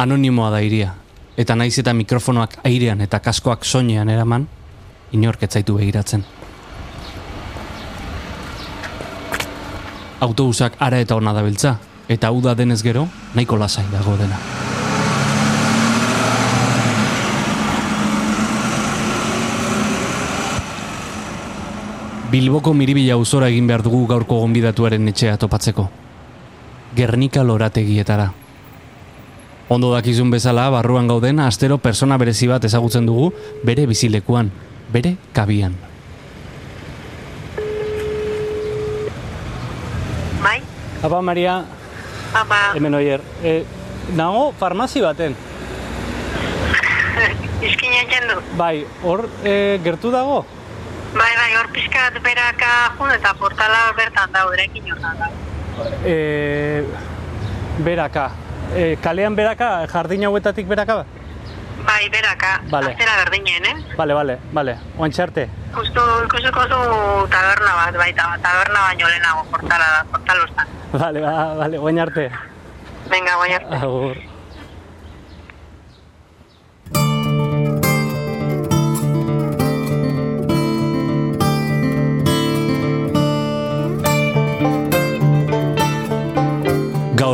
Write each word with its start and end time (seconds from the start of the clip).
Anonimoa 0.00 0.48
da 0.48 0.62
iria, 0.64 0.94
eta 1.36 1.52
naiz 1.60 1.74
eta 1.82 1.92
mikrofonoak 1.92 2.54
airean 2.64 3.02
eta 3.04 3.18
kaskoak 3.20 3.66
soinean 3.68 4.08
eraman, 4.08 4.46
inork 5.12 5.44
zaitu 5.44 5.74
begiratzen. 5.76 6.24
Autobusak 10.24 10.80
ara 10.80 11.02
eta 11.04 11.20
ona 11.20 11.36
dabiltza, 11.36 11.74
eta 12.08 12.32
uda 12.32 12.56
denez 12.56 12.80
gero, 12.82 13.04
nahiko 13.34 13.60
lasai 13.60 13.84
dago 13.92 14.16
dena. 14.16 14.40
Bilboko 22.32 22.72
miribila 22.72 23.20
uzora 23.20 23.52
egin 23.52 23.66
behar 23.68 23.84
dugu 23.84 24.06
gaurko 24.06 24.40
gonbidatuaren 24.46 25.12
etxea 25.12 25.36
topatzeko. 25.36 25.90
Gernika 26.96 27.44
lorategietara. 27.44 28.39
Ondo 29.70 29.92
dakizun 29.94 30.32
bezala, 30.34 30.64
barruan 30.74 31.06
gauden, 31.06 31.38
astero 31.38 31.76
persona 31.78 32.16
berezi 32.18 32.48
bat 32.50 32.64
ezagutzen 32.66 33.04
dugu 33.06 33.28
bere 33.62 33.84
bizilekuan, 33.86 34.48
bere 34.90 35.12
kabian. 35.32 35.76
Bai, 40.42 40.56
Apa, 41.06 41.22
Maria, 41.22 41.54
ama, 42.34 42.58
hemen 42.74 42.98
oier. 42.98 43.22
E, 43.46 43.62
nago, 44.18 44.50
farmazi 44.58 45.04
baten. 45.06 45.38
izkina 47.70 48.02
du. 48.26 48.42
Bai, 48.58 48.84
hor 49.06 49.28
e, 49.44 49.78
gertu 49.86 50.10
dago? 50.10 50.42
Bai, 51.14 51.30
bai, 51.38 51.50
hor 51.62 51.70
pixkat 51.70 52.18
beraka 52.26 52.74
jun 52.98 53.14
eta 53.14 53.38
portala 53.38 53.86
bertan 53.94 54.34
dago, 54.34 54.52
erekin 54.58 54.90
hortan 54.90 55.14
dago. 55.22 55.90
E, 56.02 56.82
beraka. 57.86 58.32
E, 58.74 58.96
kalean 59.02 59.34
beraka, 59.36 59.86
jardin 59.90 60.22
hauetatik 60.24 60.66
beraka 60.68 61.02
ba? 61.02 61.04
Bai, 61.86 62.08
beraka, 62.12 62.60
Vale. 62.70 62.92
aztera 62.92 63.12
berdinen, 63.24 63.64
eh? 63.66 63.76
Bale, 63.96 64.14
bale, 64.14 64.38
bale. 64.52 64.76
Oantxarte. 64.98 65.48
Justu 65.74 66.00
ikusiko 66.26 66.62
zu 66.70 66.80
taberna 67.32 67.72
bat, 67.80 67.94
baita, 67.96 68.36
taberna 68.42 68.80
baino 68.86 69.08
lehenago 69.08 69.42
portala 69.50 69.86
da, 69.94 70.04
portalostan. 70.12 70.66
Bale, 70.92 71.20
ba, 71.20 71.54
bale, 71.58 71.78
oain 71.78 71.98
arte. 71.98 72.30
Venga, 73.10 73.36
baina. 73.40 73.58
Agur. 73.80 74.16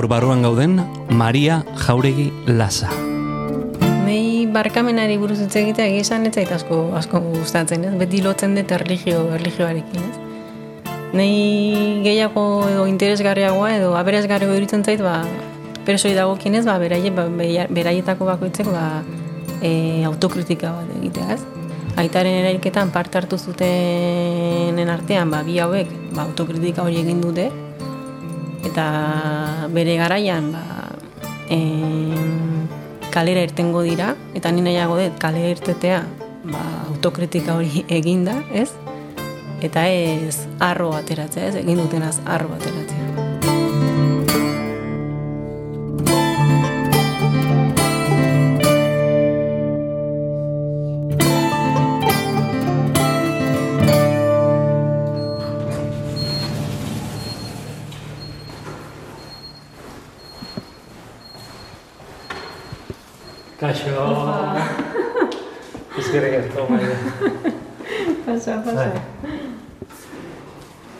Gaur 0.06 0.20
barruan 0.20 0.42
gauden, 0.42 0.76
Maria 1.10 1.64
Jauregi 1.74 2.28
Lasa. 2.46 2.86
Nei 4.06 4.46
barkamenari 4.46 5.16
buruz 5.18 5.40
hitz 5.42 5.56
egitea 5.58 5.88
egia 5.90 6.04
esan 6.04 6.28
ez 6.28 6.30
zait 6.36 6.52
asko, 6.54 6.76
asko 6.94 7.18
gustatzen, 7.24 7.82
ez? 7.88 7.90
Beti 7.98 8.20
lotzen 8.22 8.54
dut 8.54 8.70
erlijio, 8.70 9.24
erlijioarekin, 9.34 10.04
ez? 10.06 10.94
Nei 11.18 12.04
gehiago 12.06 12.44
edo 12.68 12.86
interesgarriagoa 12.86 13.72
edo 13.80 13.90
aberasgarriago 13.98 14.54
iruditzen 14.54 14.86
zait, 14.86 15.02
ba, 15.02 15.24
persoi 15.90 16.14
dagokienez, 16.14 16.62
ba, 16.70 16.78
beraie, 16.78 17.10
ba, 17.10 17.27
beraietako 17.80 18.30
bakoitzek, 18.30 18.70
ba, 18.70 19.02
e, 19.58 20.04
autokritika 20.06 20.70
bat 20.78 20.96
egitea, 21.00 21.28
ez? 21.34 21.42
Aitaren 21.98 22.44
erailketan 22.44 22.94
parte 22.94 23.18
hartu 23.18 23.42
zutenen 23.42 24.98
artean, 25.00 25.34
ba, 25.34 25.42
bi 25.42 25.58
hauek, 25.58 25.90
ba, 26.12 26.28
autokritika 26.28 26.86
hori 26.86 27.02
egin 27.02 27.27
dute, 27.27 27.50
eta 28.67 29.69
bere 29.72 29.97
garaian 29.97 30.50
ba, 30.53 30.64
em, 31.48 32.67
kalera 33.14 33.45
irtengo 33.47 33.83
dira 33.86 34.14
eta 34.34 34.53
ni 34.53 34.64
nahiago 34.67 34.98
dut 35.00 35.19
kalera 35.23 35.55
irtetea 35.55 36.03
ba, 36.45 36.64
autokritika 36.90 37.57
hori 37.57 37.85
eginda, 38.01 38.40
ez? 38.52 38.70
Eta 39.64 39.86
ez 39.89 40.46
arro 40.61 40.92
ateratzea, 40.92 41.48
ez? 41.48 41.57
Egin 41.63 41.80
dutenaz 41.80 42.18
arro 42.27 42.52
ateratzea. 42.58 42.95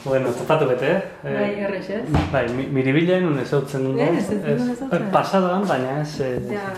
Bueno, 0.05 0.29
topatu 0.31 0.67
bete, 0.71 0.91
eh? 0.93 1.03
Bai, 1.25 1.51
errex, 1.67 1.89
ez? 1.91 2.03
Bai, 2.33 2.45
mi- 2.55 2.69
miribilen 2.71 3.25
un 3.27 3.39
ezautzen 3.43 3.83
dut. 3.89 3.99
Ez, 3.99 4.29
ez 4.31 4.43
dut 4.45 4.69
ezautzen. 4.75 5.09
Pasadoan, 5.13 5.67
baina 5.67 6.01
ez... 6.03 6.21
Eh, 6.21 6.39
Ja. 6.53 6.69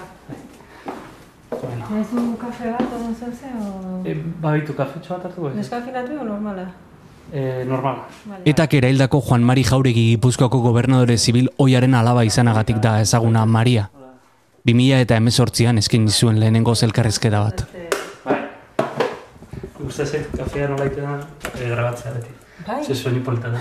Bueno. 1.51 1.85
Naizu 1.91 2.23
kafe 2.41 2.71
bat, 2.71 2.83
edo 2.93 3.09
zeuze, 3.19 3.49
o... 3.59 4.03
E, 4.07 4.15
babitu 4.41 4.75
kafetxo 4.77 5.15
bat 5.17 5.25
hartuko 5.27 5.49
ez? 5.51 5.55
Neskafinatu 5.57 6.19
o 6.21 6.25
normala? 6.25 6.67
E, 7.33 7.65
normala. 7.69 8.05
Vale. 8.29 8.43
Eta 8.45 8.67
eraildako 8.79 9.21
Juan 9.29 9.43
Mari 9.49 9.65
Jauregi 9.65 10.05
Gipuzkoako 10.13 10.61
gobernadore 10.63 11.17
zibil 11.19 11.49
oiaren 11.59 11.95
alaba 11.99 12.25
izanagatik 12.29 12.77
da 12.85 13.01
ezaguna 13.01 13.45
Maria. 13.47 13.89
2000 14.69 15.01
eta 15.07 15.17
emezortzian 15.17 15.79
eskin 15.79 16.09
zuen 16.09 16.39
lehenengo 16.41 16.75
zelkarrizkeda 16.77 17.41
bat. 17.41 17.65
Uste 19.89 20.05
zait, 20.07 20.27
kafea 20.37 20.69
nola 20.69 20.85
itean 20.91 21.23
e, 21.55 21.69
grabatzea 21.71 22.13
beti. 22.19 22.35
Bai? 22.67 22.83
Ze 22.85 22.95
soinu 22.95 23.23
polita 23.25 23.49
da. 23.55 23.61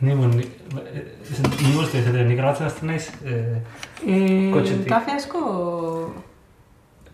Ni, 0.00 0.14
bueno, 0.14 0.28
ni, 0.34 0.42
ez- 0.42 1.62
ni 1.62 1.76
uste 1.80 1.98
ez 1.98 2.06
ni 2.28 2.34
grabatzen 2.36 2.66
azten 2.66 2.86
naiz, 2.88 3.08
e, 3.24 3.62
Eh, 4.06 4.50
Kotxetik. 4.52 4.88
kafe 4.88 5.12
asko... 5.12 6.12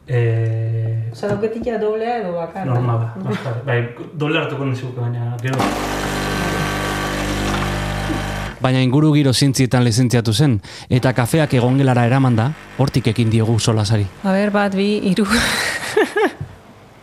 e, 0.06 1.08
Osa, 1.12 1.28
dauketik 1.28 1.64
doblea 1.80 2.18
edo 2.20 2.32
bakarra. 2.34 2.64
normala. 2.74 3.14
Bai, 3.64 3.94
doble 4.14 4.38
hartuko 4.38 4.64
nizuke, 4.64 5.00
baina 5.00 5.36
gero. 5.42 5.58
Baina 8.60 8.82
inguru 8.84 9.14
giro 9.14 9.32
zientzietan 9.32 9.84
lizentziatu 9.86 10.34
zen, 10.36 10.58
eta 10.92 11.14
kafeak 11.16 11.54
egongelara 11.56 12.04
eraman 12.08 12.36
da, 12.36 12.50
hortik 12.78 13.06
ekin 13.14 13.30
diogu 13.32 13.58
solasari. 13.58 14.04
A 14.22 14.34
ber, 14.36 14.52
bat, 14.52 14.76
bi, 14.76 14.98
iru. 15.10 15.24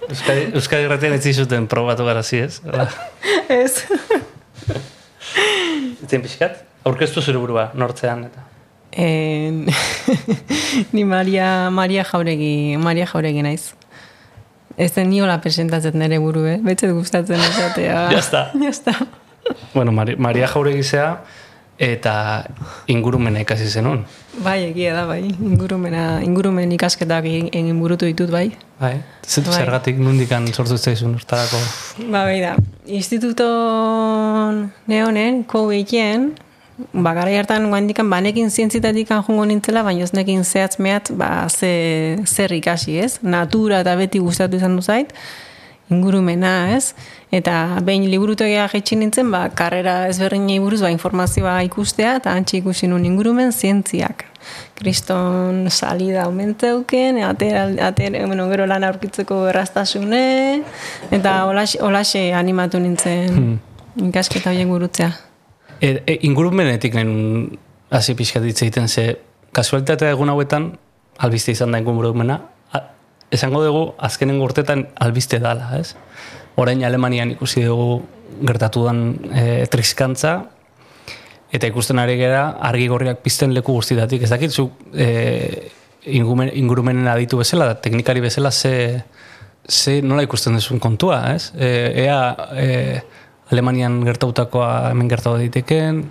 Euskadi, 0.08 0.44
Euskadi 0.56 0.86
erratean 0.88 1.18
ez 1.18 1.24
zizuten 1.26 1.66
probatu 1.68 2.06
garazi 2.08 2.44
ez? 2.46 2.62
Ez. 3.62 3.84
Etzen 6.06 6.22
pixkat? 6.24 6.62
Aurkeztu 6.88 7.24
zure 7.26 7.42
burua, 7.42 7.72
nortzean 7.76 8.28
eta. 8.30 8.46
En... 8.92 9.66
Ni 10.94 11.04
Maria, 11.04 11.70
Maria 11.74 12.06
Jauregi, 12.08 12.78
Maria 12.80 13.08
Jauregi 13.10 13.44
naiz. 13.44 13.74
Ez 14.78 14.92
zen 14.94 15.10
niola 15.10 15.40
presentatzen 15.42 15.98
nire 16.00 16.22
buru, 16.22 16.46
eh? 16.48 16.60
Betxet 16.64 16.94
gustatzen 16.94 17.42
esatea. 17.42 18.08
Ya 18.14 18.22
está. 18.22 18.52
Ya 18.62 18.70
está. 18.70 18.94
Bueno, 19.74 19.92
Mari, 19.92 20.16
Maria 20.16 20.48
Jauregi 20.48 20.84
zea, 20.84 21.24
eta 21.78 22.44
ingurumena 22.90 23.42
ikasi 23.44 23.68
zenun. 23.70 24.04
Bai, 24.44 24.68
egia 24.70 24.94
da, 24.94 25.06
bai. 25.10 25.22
Ingurumena, 25.30 26.22
ingurumen 26.26 26.72
ikasketak 26.76 27.26
egin, 27.30 27.80
burutu 27.80 28.10
ditut, 28.10 28.32
bai. 28.34 28.52
Bai? 28.80 28.98
Zer, 29.26 29.46
Bai. 29.46 29.62
Zergatik 29.62 30.02
nundikan 30.02 30.46
sortu 30.54 30.78
zaizun 30.78 31.16
hortarako. 31.18 31.62
Ba, 32.10 32.26
bai 32.26 32.42
da. 32.42 32.56
Instituto 32.86 33.48
neonen, 34.90 35.44
COVID-en, 35.50 36.30
ba, 36.94 37.14
gara 37.18 37.34
hartan 37.40 37.70
guandikan, 37.70 38.10
banekin 38.10 38.50
zientzitatik 38.50 39.10
jungo 39.26 39.46
nintzela, 39.46 39.84
baina 39.84 40.06
ez 40.06 40.14
nekin 40.14 40.44
zehatz 40.46 40.78
mehat, 40.80 41.12
ba, 41.18 41.48
ze, 41.50 42.18
zer 42.26 42.54
ikasi, 42.54 43.00
ez? 43.02 43.18
Natura 43.22 43.82
eta 43.86 43.96
beti 43.98 44.22
gustatu 44.22 44.58
izan 44.58 44.78
du 44.78 44.86
zait, 44.86 45.14
ingurumena, 45.90 46.76
ez? 46.76 46.94
Eta 47.32 47.80
behin 47.84 48.08
liburutegia 48.12 48.68
jaitsi 48.72 48.98
nintzen, 49.00 49.30
ba, 49.32 49.48
karrera 49.56 50.08
ezberdinei 50.12 50.60
buruz, 50.64 50.82
ba, 50.84 50.92
informazioa 50.94 51.60
ikustea, 51.68 52.18
eta 52.22 52.34
antxe 52.36 52.60
ikusi 52.60 52.90
nun 52.92 53.06
ingurumen 53.08 53.52
zientziak. 53.52 54.26
Kriston 54.78 55.68
salida 55.72 56.24
aumenteuken, 56.26 57.22
atera, 57.24 57.68
atera, 57.88 58.26
bueno, 58.28 58.48
gero 58.52 58.68
lan 58.68 58.86
aurkitzeko 58.88 59.46
erraztasune, 59.52 60.64
eta 61.12 61.40
olaxe, 61.48 61.82
olaxe 61.84 62.28
animatu 62.38 62.80
nintzen 62.84 63.58
ikasketa 64.10 64.52
horiek 64.52 64.70
burutzea. 64.70 65.12
E, 65.82 66.02
e, 66.06 66.20
ingurumenetik 66.28 66.96
lehen 66.98 67.58
hasi 67.94 68.16
pixkat 68.18 68.44
hitz 68.44 68.62
egiten 68.66 68.88
ze 68.88 69.18
kasualitatea 69.56 70.12
egun 70.16 70.30
hauetan 70.30 70.72
albiste 71.18 71.52
izan 71.52 71.72
da 71.72 71.80
ingurumena 71.82 72.42
esango 73.32 73.64
dugu 73.64 73.84
azkenen 73.98 74.42
urtetan 74.42 74.88
albiste 74.96 75.40
dala, 75.44 75.72
ez? 75.80 75.96
Orain 76.58 76.84
Alemanian 76.86 77.32
ikusi 77.36 77.64
dugu 77.66 78.02
gertatu 78.48 78.86
dan 78.88 79.02
e, 79.32 79.66
triskantza 79.72 80.40
eta 81.54 81.70
ikusten 81.70 82.00
ari 82.00 82.18
gera 82.20 82.58
argi 82.70 82.88
gorriak 82.92 83.22
pizten 83.24 83.54
leku 83.56 83.78
guztietatik. 83.78 84.24
Ez 84.24 84.32
dakit, 84.34 84.52
zu 84.52 84.70
e, 84.94 85.72
ingumen, 86.06 86.52
ingurumenen 86.54 87.08
aditu 87.08 87.40
bezala, 87.40 87.74
teknikari 87.82 88.24
bezala, 88.24 88.52
ze, 88.52 89.04
ze 89.68 90.02
nola 90.02 90.26
ikusten 90.28 90.58
duzun 90.58 90.80
kontua, 90.80 91.22
ez? 91.36 91.52
E, 91.56 91.70
ea 92.08 92.20
e, 92.52 93.02
Alemanian 93.52 94.02
gertautakoa 94.04 94.90
hemen 94.92 95.10
gertatu 95.12 95.40
daiteken, 95.40 96.06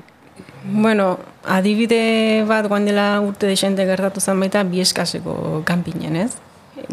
Bueno, 0.67 1.19
adibide 1.47 2.43
bat 2.49 2.67
guan 2.67 2.89
dela 2.89 3.21
urte 3.23 3.47
desente 3.47 3.85
gertatu 3.87 4.19
zen 4.21 4.41
baita 4.43 4.65
bi 4.67 4.81
eskaseko 4.83 5.63
kanpinen, 5.69 6.17
ez? 6.25 6.33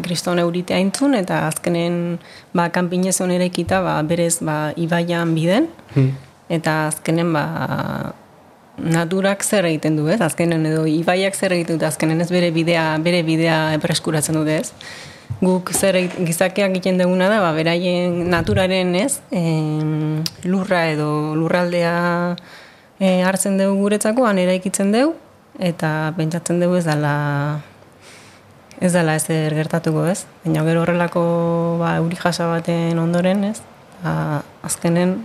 Kriston 0.03 0.39
euritea 0.39 0.80
intzun, 0.80 1.15
eta 1.18 1.44
azkenen 1.50 2.19
ba, 2.56 2.69
kanpinez 2.74 3.18
onera 3.24 3.47
ikita, 3.50 3.81
ba, 3.83 3.97
berez 4.07 4.38
ba, 4.41 4.71
ibaian 4.80 5.33
biden, 5.35 5.68
eta 6.50 6.88
azkenen 6.88 7.33
ba, 7.35 7.45
naturak 8.77 9.44
zer 9.44 9.68
egiten 9.69 9.97
du, 10.00 10.07
ez? 10.09 10.19
Azkenen 10.24 10.65
edo 10.65 10.85
ibaiak 10.89 11.35
zer 11.35 11.53
egiten 11.53 11.80
du, 11.80 11.85
azkenen 11.85 12.21
ez 12.24 12.30
bere 12.31 12.51
bidea, 12.56 12.85
bere 13.03 13.24
bidea 13.27 13.77
preskuratzen 13.83 14.39
dute, 14.39 14.62
ez? 14.63 14.71
Guk 15.44 15.74
zer 15.75 15.97
gizakiak 16.24 16.71
egiten 16.71 17.01
duguna 17.01 17.27
da, 17.29 17.41
ba, 17.44 17.51
beraien 17.56 18.24
naturaren, 18.31 18.95
ez? 18.95 19.19
Em, 19.36 20.24
lurra 20.47 20.88
edo 20.94 21.36
lurraldea 21.38 21.94
e, 23.00 23.19
hartzen 23.21 23.59
dugu 23.59 23.81
guretzako, 23.83 24.25
han 24.29 24.39
eraikitzen 24.41 24.95
dugu, 24.95 25.13
eta 25.59 26.13
pentsatzen 26.18 26.63
dugu 26.63 26.79
ez 26.79 26.88
dela 26.88 27.13
ez 28.83 28.91
dela 28.91 29.15
ezer 29.15 29.53
gertatuko, 29.56 30.03
ez? 30.12 30.25
Baina 30.44 30.63
gero 30.68 30.83
horrelako 30.83 31.24
ba, 31.80 31.95
euri 32.01 32.18
jasa 32.19 32.50
baten 32.51 33.00
ondoren, 33.00 33.45
ez? 33.47 33.62
Ba, 34.03 34.41
azkenen 34.68 35.15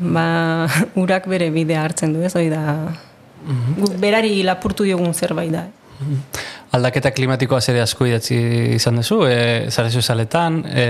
ba, 0.00 0.26
urak 1.02 1.28
bere 1.30 1.52
bidea 1.54 1.84
hartzen 1.86 2.16
du, 2.16 2.24
ez? 2.26 2.34
Hoi 2.34 2.48
da, 2.50 2.62
guk 3.78 3.96
berari 4.02 4.42
lapurtu 4.46 4.86
diogun 4.88 5.14
zerbait 5.14 5.54
da. 5.54 5.66
aldaketa 6.76 7.12
klimatikoa 7.14 7.60
zere 7.62 7.80
asko 7.80 8.04
idatzi 8.10 8.36
izan 8.76 8.98
duzu, 9.00 9.22
e, 9.30 9.36
zare 9.70 9.88
sozialetan, 9.88 10.58
e, 10.68 10.86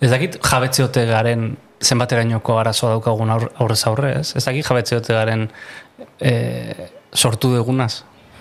ez 0.00 0.10
dakit 0.10 0.38
jabetzeote 0.40 1.04
garen 1.10 1.50
zenbaterainoko 1.82 2.56
arazoa 2.56 2.94
daukagun 2.94 3.34
aur, 3.34 3.50
aurrez 3.60 3.82
aurre, 3.90 4.14
ez? 4.22 4.30
Ez 4.38 4.44
dakit 4.46 4.64
jabetzeote 4.64 5.12
garen 5.12 5.48
e, 6.20 6.32
sortu 7.12 7.52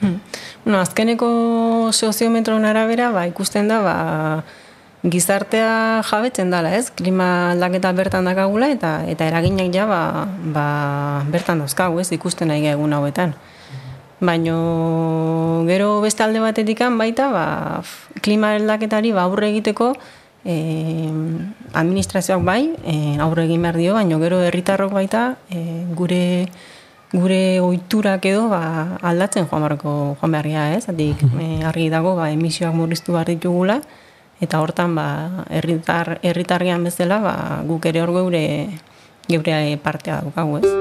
dugunaz. 0.01 0.21
Bueno, 0.65 0.80
azkeneko 0.80 1.92
soziometron 1.94 2.65
arabera, 2.65 3.12
ba, 3.12 3.27
ikusten 3.27 3.68
da, 3.68 3.81
ba, 3.86 4.44
gizartea 5.06 6.01
jabetzen 6.09 6.50
dala, 6.50 6.74
ez? 6.74 6.89
Klima 6.89 7.51
aldaketa 7.51 7.92
bertan 7.94 8.25
dakagula 8.25 8.71
eta 8.74 9.03
eta 9.06 9.27
eraginak 9.30 9.69
ja 9.74 9.86
ba, 9.86 10.25
ba, 10.42 10.65
bertan 11.30 11.62
dauzkagu, 11.62 12.00
ez? 12.01 12.09
Ikusten 12.12 12.50
nahi 12.50 12.65
egun 12.74 12.94
hauetan. 12.97 13.36
Baino 14.25 15.65
gero 15.68 16.01
beste 16.01 16.24
alde 16.24 16.41
batetikan 16.41 16.98
baita, 16.98 17.30
ba, 17.30 17.83
klima 18.25 18.56
aldaketari 18.57 19.13
ba, 19.13 19.27
aurre 19.30 19.51
egiteko 19.53 19.94
eh, 20.45 21.12
administrazioak 21.74 22.41
bai, 22.41 22.74
eh, 22.86 23.18
aurre 23.21 23.45
egin 23.45 23.62
behar 23.62 23.77
dio, 23.77 23.94
baino 23.94 24.18
gero 24.24 24.41
herritarrok 24.41 24.94
baita 24.98 25.36
eh, 25.50 25.83
gure 25.94 26.48
gure 27.13 27.60
ohiturak 27.62 28.25
edo 28.25 28.48
ba, 28.50 28.98
aldatzen 29.02 29.48
joan 29.50 29.66
beharko 29.66 30.18
joan 30.19 30.31
beharria, 30.31 30.74
ez? 30.75 30.86
Zatik, 30.86 31.22
eh, 31.40 31.62
argi 31.66 31.90
dago 31.90 32.16
ba, 32.16 32.31
emisioak 32.31 32.74
murriztu 32.74 33.13
behar 33.13 33.28
ditugula 33.34 33.81
eta 34.42 34.60
hortan 34.60 34.96
ba 34.96 35.46
herritar 35.50 36.19
herritargean 36.24 36.84
bezala 36.84 37.19
ba, 37.24 37.36
guk 37.68 37.86
ere 37.86 38.02
hor 38.02 38.12
geure 38.18 38.44
geure 39.30 39.78
partea 39.81 40.22
daukagu, 40.22 40.60
ez? 40.60 40.74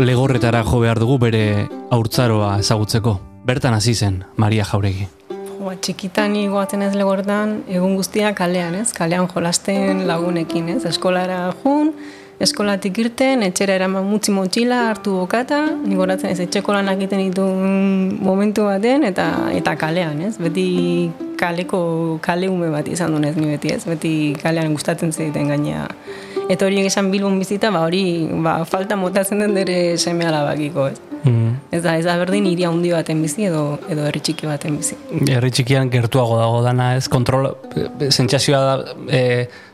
Legorretara 0.00 0.62
jo 0.64 0.80
behar 0.80 0.98
dugu 0.98 1.18
bere 1.20 1.68
haurtzaroa 1.92 2.58
ezagutzeko. 2.62 3.18
Bertan 3.44 3.76
hasi 3.76 3.94
zen 3.94 4.22
Maria 4.36 4.64
Jauregi. 4.64 5.19
Ba, 5.60 5.74
txikitan 5.76 6.32
igoatzen 6.40 6.80
ez 6.86 6.94
legortan, 6.96 7.58
egun 7.68 7.92
guztia 7.98 8.30
kalean, 8.32 8.78
ez? 8.80 8.94
Kalean 8.96 9.26
jolasten 9.28 10.06
lagunekin, 10.08 10.70
ez? 10.72 10.86
Eskolara 10.88 11.50
jun, 11.60 11.90
eskolatik 12.40 12.96
irten, 13.02 13.44
etxera 13.44 13.74
eraman 13.76 14.06
mutzi 14.08 14.32
motxila, 14.32 14.86
hartu 14.88 15.18
bokata, 15.18 15.58
nigoratzen 15.84 16.32
ez 16.32 16.40
etxeko 16.46 16.72
lanak 16.78 16.96
egiten 17.02 17.20
ditu 17.26 17.44
momentu 18.24 18.64
baten, 18.70 19.04
eta 19.10 19.28
eta 19.58 19.76
kalean, 19.84 20.24
ez? 20.30 20.38
Beti 20.40 20.64
kaleko 21.40 21.82
kale 22.24 22.48
ume 22.48 22.72
bat 22.72 22.88
izan 22.88 23.12
dunez 23.12 23.34
ni 23.36 23.52
beti, 23.52 23.76
ez? 23.76 23.84
Beti 23.84 24.14
kalean 24.40 24.72
gustatzen 24.72 25.12
zeiten 25.12 25.52
gainea. 25.52 25.84
Eta 26.48 26.64
horiek 26.64 26.88
esan 26.88 27.12
bilbon 27.12 27.36
bizita, 27.42 27.68
ba 27.68 27.84
hori 27.84 28.02
ba, 28.32 28.62
falta 28.64 28.96
motatzen 28.96 29.44
den 29.44 29.60
dere 29.60 29.80
seme 30.00 30.24
alabakiko, 30.24 30.88
ez? 30.88 31.09
Mm. 31.24 31.56
Ez 31.70 31.82
da, 31.84 31.96
ez 31.98 32.04
da 32.06 32.16
berdin 32.20 32.46
hiri 32.48 32.64
handi 32.68 32.92
baten 32.94 33.20
bizi 33.22 33.46
edo 33.48 33.64
edo 33.92 34.06
herri 34.08 34.22
txiki 34.24 34.48
baten 34.48 34.78
bizi. 34.80 34.96
Herri 35.28 35.50
txikian 35.54 35.90
gertuago 35.92 36.38
dago 36.40 36.62
dana, 36.64 36.94
ez? 36.96 37.08
Kontrol, 37.12 37.50
e, 37.76 38.10
sentsazioa 38.10 38.60
da 38.64 38.94
e, 39.08 39.22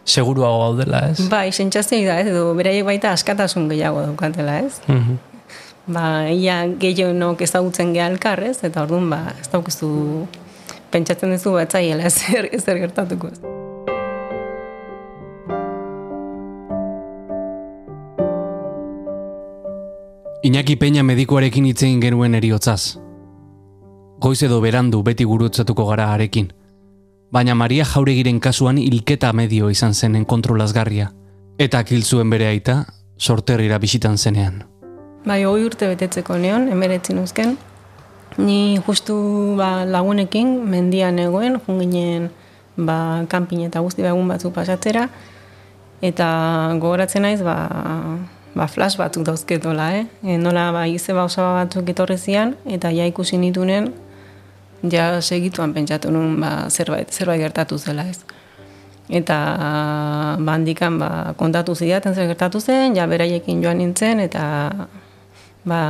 seguruago 0.05 0.63
gaudela, 0.65 1.05
ez? 1.13 1.29
Bai, 1.33 1.51
sentsazioa 1.53 2.09
da, 2.09 2.21
ez, 2.23 2.31
edo 2.35 2.53
beraiek 2.59 2.87
baita 2.89 3.13
askatasun 3.17 3.69
gehiago 3.73 4.03
daukatela, 4.09 4.61
ez? 4.67 4.81
Mhm. 4.87 5.21
Ba, 5.97 6.07
ia 6.35 6.65
gehienok 6.83 7.45
ezagutzen 7.47 7.93
geha 7.95 8.09
elkar, 8.11 8.43
ez? 8.43 8.59
Eta 8.67 8.83
orduan, 8.83 9.07
ba, 9.13 9.23
ez 9.39 9.47
daukizu 9.53 9.91
pentsatzen 10.91 11.37
duzu 11.37 11.55
batzaiela 11.59 12.11
ezer, 12.11 12.51
ezer 12.53 12.83
gertatuko. 12.83 13.31
ez. 13.31 13.56
Iñaki 20.47 20.77
Peña 20.77 21.03
medikuarekin 21.03 21.65
hitz 21.67 21.81
egin 21.83 21.99
genuen 21.99 22.37
eriotzaz. 22.39 23.01
Goiz 24.23 24.45
edo 24.47 24.61
berandu 24.63 25.01
beti 25.03 25.25
gurutzatuko 25.27 25.89
gara 25.89 26.13
arekin. 26.15 26.53
Baina 27.35 27.57
Maria 27.59 27.83
Jauregiren 27.85 28.39
kasuan 28.39 28.79
hilketa 28.79 29.33
medio 29.33 29.71
izan 29.75 29.97
zenen 29.99 30.25
kontrolazgarria. 30.25 31.09
Eta 31.59 31.81
kil 31.89 32.05
zuen 32.05 32.31
bere 32.31 32.47
aita, 32.47 32.77
sorterrira 33.19 33.81
bisitan 33.83 34.19
zenean. 34.19 34.63
Bai, 35.27 35.41
hoi 35.43 35.67
urte 35.67 35.91
betetzeko 35.91 36.39
neon, 36.39 36.71
emeretzin 36.71 37.19
uzken. 37.25 37.59
Ni 38.39 38.79
justu 38.87 39.19
ba, 39.59 39.83
lagunekin 39.83 40.61
mendian 40.63 41.19
egoen, 41.19 41.59
jun 41.67 41.83
ginen 41.83 42.31
ba, 42.77 43.27
kanpin 43.27 43.67
eta 43.67 43.83
guzti 43.83 44.07
egun 44.07 44.31
batzuk 44.31 44.55
pasatzera. 44.55 45.09
Eta 46.07 46.31
gogoratzen 46.79 47.27
naiz, 47.27 47.43
ba, 47.43 47.59
ba 48.57 48.67
flash 48.67 48.97
batzuk 48.97 49.27
dauzketola, 49.27 49.91
eh? 50.01 50.05
E, 50.25 50.39
nola 50.41 50.71
ba, 50.73 50.87
izeba 50.89 51.27
osaba 51.29 51.61
batzuk 51.61 51.91
etorri 51.93 52.17
zian, 52.17 52.55
eta 52.65 52.91
ja 52.95 53.05
ikusi 53.09 53.37
nitunen, 53.41 53.91
ja 54.93 55.21
segituan 55.21 55.75
pentsatu 55.77 56.11
nun 56.11 56.41
ba, 56.41 56.71
zerbait, 56.71 57.13
zerbait 57.13 57.43
gertatu 57.45 57.79
zela, 57.79 58.07
ez? 58.09 58.25
Eta 59.13 59.37
ba, 60.41 60.55
handikan 60.57 60.99
ba, 60.99 61.11
kontatu 61.37 61.77
zidaten 61.77 62.17
zer 62.17 62.31
gertatu 62.33 62.61
zen, 62.61 62.97
ja 62.97 63.07
beraiekin 63.07 63.61
joan 63.63 63.79
nintzen, 63.83 64.25
eta 64.25 64.43
ba, 65.69 65.81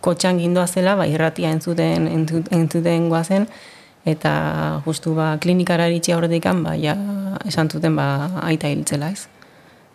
kotxan 0.00 0.38
gindoa 0.38 0.68
zela, 0.70 0.94
ba, 0.96 1.10
irratia 1.10 1.50
entzuten, 1.50 2.06
entzut- 2.06 2.50
entzuten 2.54 3.10
goazen, 3.10 3.50
eta 4.06 4.32
justu 4.86 5.18
ba, 5.18 5.34
klinikara 5.42 5.90
iritsi 5.90 6.14
aurretikan, 6.14 6.62
ba, 6.62 6.78
ja, 6.78 6.96
esan 7.46 7.70
zuten 7.70 7.98
ba, 7.98 8.06
aita 8.46 8.70
hiltzela, 8.70 9.10
ez? 9.10 9.26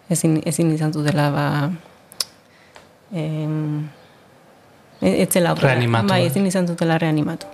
Ezin, 0.09 0.41
ezin 0.45 0.71
izan 0.71 0.93
zutela, 0.93 1.29
ba, 1.31 1.45
em, 3.11 3.89
e- 5.01 5.21
ez 5.23 5.29
zela 5.29 5.49
aurrera. 5.51 5.73
Reanimatu, 5.73 6.07
Bai, 6.07 6.21
eh? 6.23 6.27
ezin 6.31 6.45
izan 6.45 6.67
zutela 6.67 6.97
reanimatu. 6.97 7.47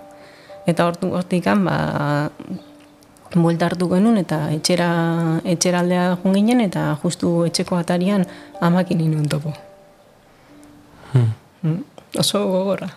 Eta 0.66 0.86
hortu 0.86 1.10
hortikan, 1.14 1.64
ba, 1.64 2.30
buelta 3.34 3.66
hartu 3.66 3.88
genuen 3.90 4.18
eta 4.22 4.50
etxera, 4.54 4.88
etxera 5.44 5.80
aldea 5.82 6.18
ginen 6.22 6.60
eta 6.60 6.96
justu 7.02 7.44
etxeko 7.48 7.76
atarian 7.76 8.26
amakin 8.60 9.00
inun 9.00 9.28
topo. 9.28 9.52
Mm, 11.14 11.82
Oso 12.18 12.46
gogorra. 12.46 12.88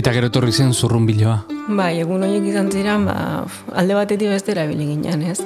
Eta 0.00 0.14
gero 0.16 0.30
etorri 0.30 0.48
zen 0.48 0.70
zurrunbiloa. 0.72 1.34
Bai, 1.76 1.98
egun 2.00 2.22
horiek 2.24 2.46
izan 2.48 2.70
ziren, 2.72 3.02
ba, 3.04 3.44
alde 3.76 3.96
batetik 3.98 4.30
bestera 4.32 4.62
ibili 4.64 4.86
ginen, 4.94 5.26
ez? 5.28 5.42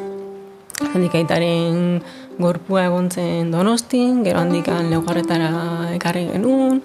Handik 0.93 1.17
aitaren 1.19 1.97
gorpua 2.39 2.85
egon 2.87 3.09
zen 3.11 3.51
donostin, 3.51 4.21
gero 4.23 4.39
handikan 4.45 4.93
leugarretara 4.93 5.49
ekarri 5.97 6.29
genuen, 6.29 6.79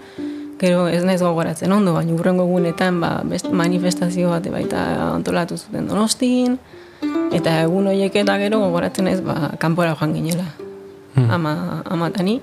gero 0.57 0.87
ez 0.89 1.03
naiz 1.05 1.19
gogoratzen 1.21 1.75
ondo, 1.75 1.93
baina 1.93 2.15
urrengo 2.15 2.47
egunetan 2.49 2.97
ba, 3.03 3.11
best, 3.29 3.51
manifestazio 3.53 4.33
bat 4.33 4.49
baita 4.49 4.87
antolatu 5.11 5.59
zuten 5.59 5.85
donostin, 5.91 6.57
eta 7.37 7.59
egun 7.67 7.91
horiek 7.93 8.17
eta 8.23 8.39
gero 8.41 8.63
gogoratzen 8.65 9.11
naiz 9.11 9.21
ba, 9.21 9.51
kanpora 9.61 9.93
joan 9.99 10.17
ginela, 10.17 10.47
ama, 11.29 11.83
amatani. 11.85 12.39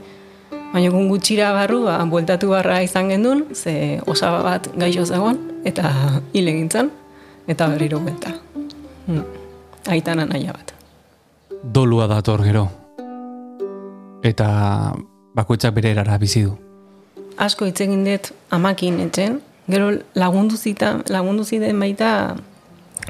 Baina 0.72 0.86
egun 0.90 1.08
gutxira 1.08 1.52
barru, 1.56 1.84
ba, 1.86 1.98
bueltatu 2.04 2.50
barra 2.50 2.82
izan 2.82 3.08
gendun, 3.08 3.44
ze 3.54 4.00
osaba 4.06 4.42
bat 4.42 4.68
gaixo 4.76 5.06
zegoen, 5.06 5.38
eta 5.64 5.92
hil 6.32 6.48
egin 6.48 6.70
zen. 6.70 6.90
eta 7.46 7.68
berriro 7.68 8.00
benta. 8.00 8.32
Hmm. 9.06 9.22
Aitan 9.86 10.18
anaia 10.18 10.52
bat. 10.52 10.74
Dolua 11.62 12.06
dator 12.10 12.42
gero. 12.42 12.66
Eta 14.26 14.48
bakoitzak 15.36 15.74
bere 15.74 15.92
erara 15.94 16.18
bizi 16.18 16.42
du. 16.42 16.56
Asko 17.38 17.68
hitz 17.68 17.80
egin 17.84 18.04
dut 18.06 18.32
amakin 18.50 18.98
etzen, 19.06 19.40
gero 19.70 19.92
lagundu 20.14 20.56
zita, 20.56 20.96
lagundu 21.12 21.44
ziten 21.44 21.78
baita 21.80 22.36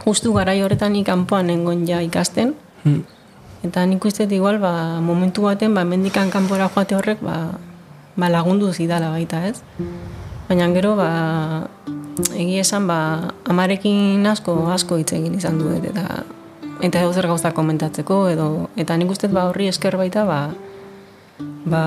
justu 0.04 0.34
garai 0.34 0.60
horretan 0.62 0.92
nik 0.92 1.06
kanpoan 1.06 1.46
nengon 1.46 1.86
ja 1.88 2.02
ikasten. 2.04 2.54
Hmm. 2.84 3.04
Eta 3.66 3.82
nik 3.86 4.04
uste 4.06 4.28
igual, 4.30 4.60
ba, 4.62 5.00
momentu 5.02 5.42
baten, 5.42 5.74
ba, 5.74 5.82
mendikan 5.82 6.30
kanpora 6.30 6.70
joate 6.70 6.94
horrek, 6.94 7.18
ba, 7.18 7.58
ba 8.14 8.30
lagundu 8.30 8.70
zidala 8.72 9.10
baita, 9.10 9.42
ez? 9.50 9.62
Baina 10.46 10.70
gero, 10.70 10.94
ba, 10.94 11.66
egia 12.38 12.62
esan, 12.62 12.86
ba, 12.86 13.34
amarekin 13.44 14.22
asko, 14.26 14.70
asko 14.70 15.00
hitz 15.02 15.12
egin 15.18 15.34
izan 15.34 15.58
du, 15.58 15.72
eta 15.82 16.22
eta 16.84 17.00
edo 17.00 17.12
zer 17.12 17.26
gauza 17.26 17.52
komentatzeko, 17.56 18.26
edo, 18.28 18.46
eta 18.76 18.96
nik 19.00 19.10
uste 19.10 19.28
ba, 19.32 19.48
horri 19.50 19.68
esker 19.72 19.96
baita, 19.96 20.24
ba, 20.28 20.40
ba, 21.64 21.82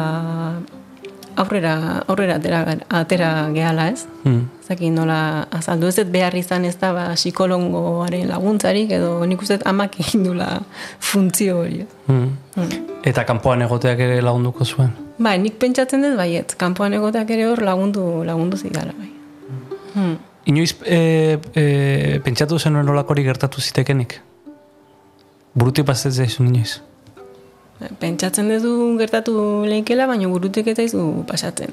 aurrera, 1.40 2.04
aurrera 2.08 2.36
atera, 2.36 2.62
atera 2.90 3.30
gehala, 3.56 3.88
ez? 3.94 4.06
Hmm. 4.24 4.48
Zaki 4.68 4.92
nola 4.94 5.48
azaldu 5.56 5.90
ez 5.90 6.06
behar 6.12 6.36
izan 6.38 6.66
ez 6.68 6.76
da 6.82 6.92
ba, 6.94 7.06
psikolongoaren 7.16 8.28
laguntzarik 8.30 8.92
edo 9.00 9.14
nik 9.30 9.42
uste 9.46 9.60
amak 9.70 9.98
egin 10.04 10.26
dula 10.28 10.50
funtzio 11.00 11.62
hori. 11.64 11.86
Hmm. 12.08 12.34
Hmm. 12.56 12.90
Eta 13.08 13.24
kanpoan 13.28 13.64
egoteak 13.66 14.02
ere 14.08 14.20
lagunduko 14.26 14.66
zuen. 14.66 14.92
Bai, 15.20 15.38
nik 15.42 15.60
pentsatzen 15.62 16.04
dut 16.04 16.18
baiet, 16.20 16.56
kanpoan 16.60 16.96
egoteak 17.00 17.32
ere 17.36 17.48
hor 17.50 17.64
lagundu 17.64 18.26
lagundu 18.28 18.60
zidala 18.60 18.96
bai. 18.98 19.10
Hmm. 19.94 20.18
Inoiz 20.50 20.74
e, 20.86 21.38
e, 21.54 21.64
pentsatu 22.26 22.58
zenuen 22.60 22.88
nolakori 22.88 23.24
gertatu 23.26 23.62
zitekenik? 23.62 24.20
Burutik 25.54 25.86
pasatzen 25.86 26.26
zaizun 26.26 26.48
inoiz? 26.50 26.80
Pentsatzen 28.00 28.50
duzu 28.52 28.98
gertatu 29.00 29.64
leikela, 29.68 30.08
baina 30.10 30.28
burutik 30.28 30.68
eta 30.68 30.84
izu 30.84 31.24
pasatzen. 31.28 31.72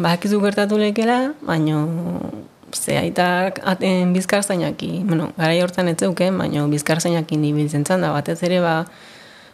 Bakizu 0.00 0.40
gertatu 0.40 0.78
leikela, 0.80 1.34
baina 1.44 1.82
ze 2.72 2.96
aitak 2.96 3.60
aten 3.64 4.12
bizkarzainaki, 4.12 5.02
bueno, 5.04 5.32
gara 5.36 5.52
hortan 5.62 5.88
ez 5.88 5.98
zeuken, 6.00 6.38
baina 6.38 6.64
bizkarzainakin 6.72 7.44
ibiltzen 7.44 7.84
zan 7.84 8.00
da, 8.00 8.12
batez 8.12 8.38
ere 8.42 8.60
ba, 8.64 8.86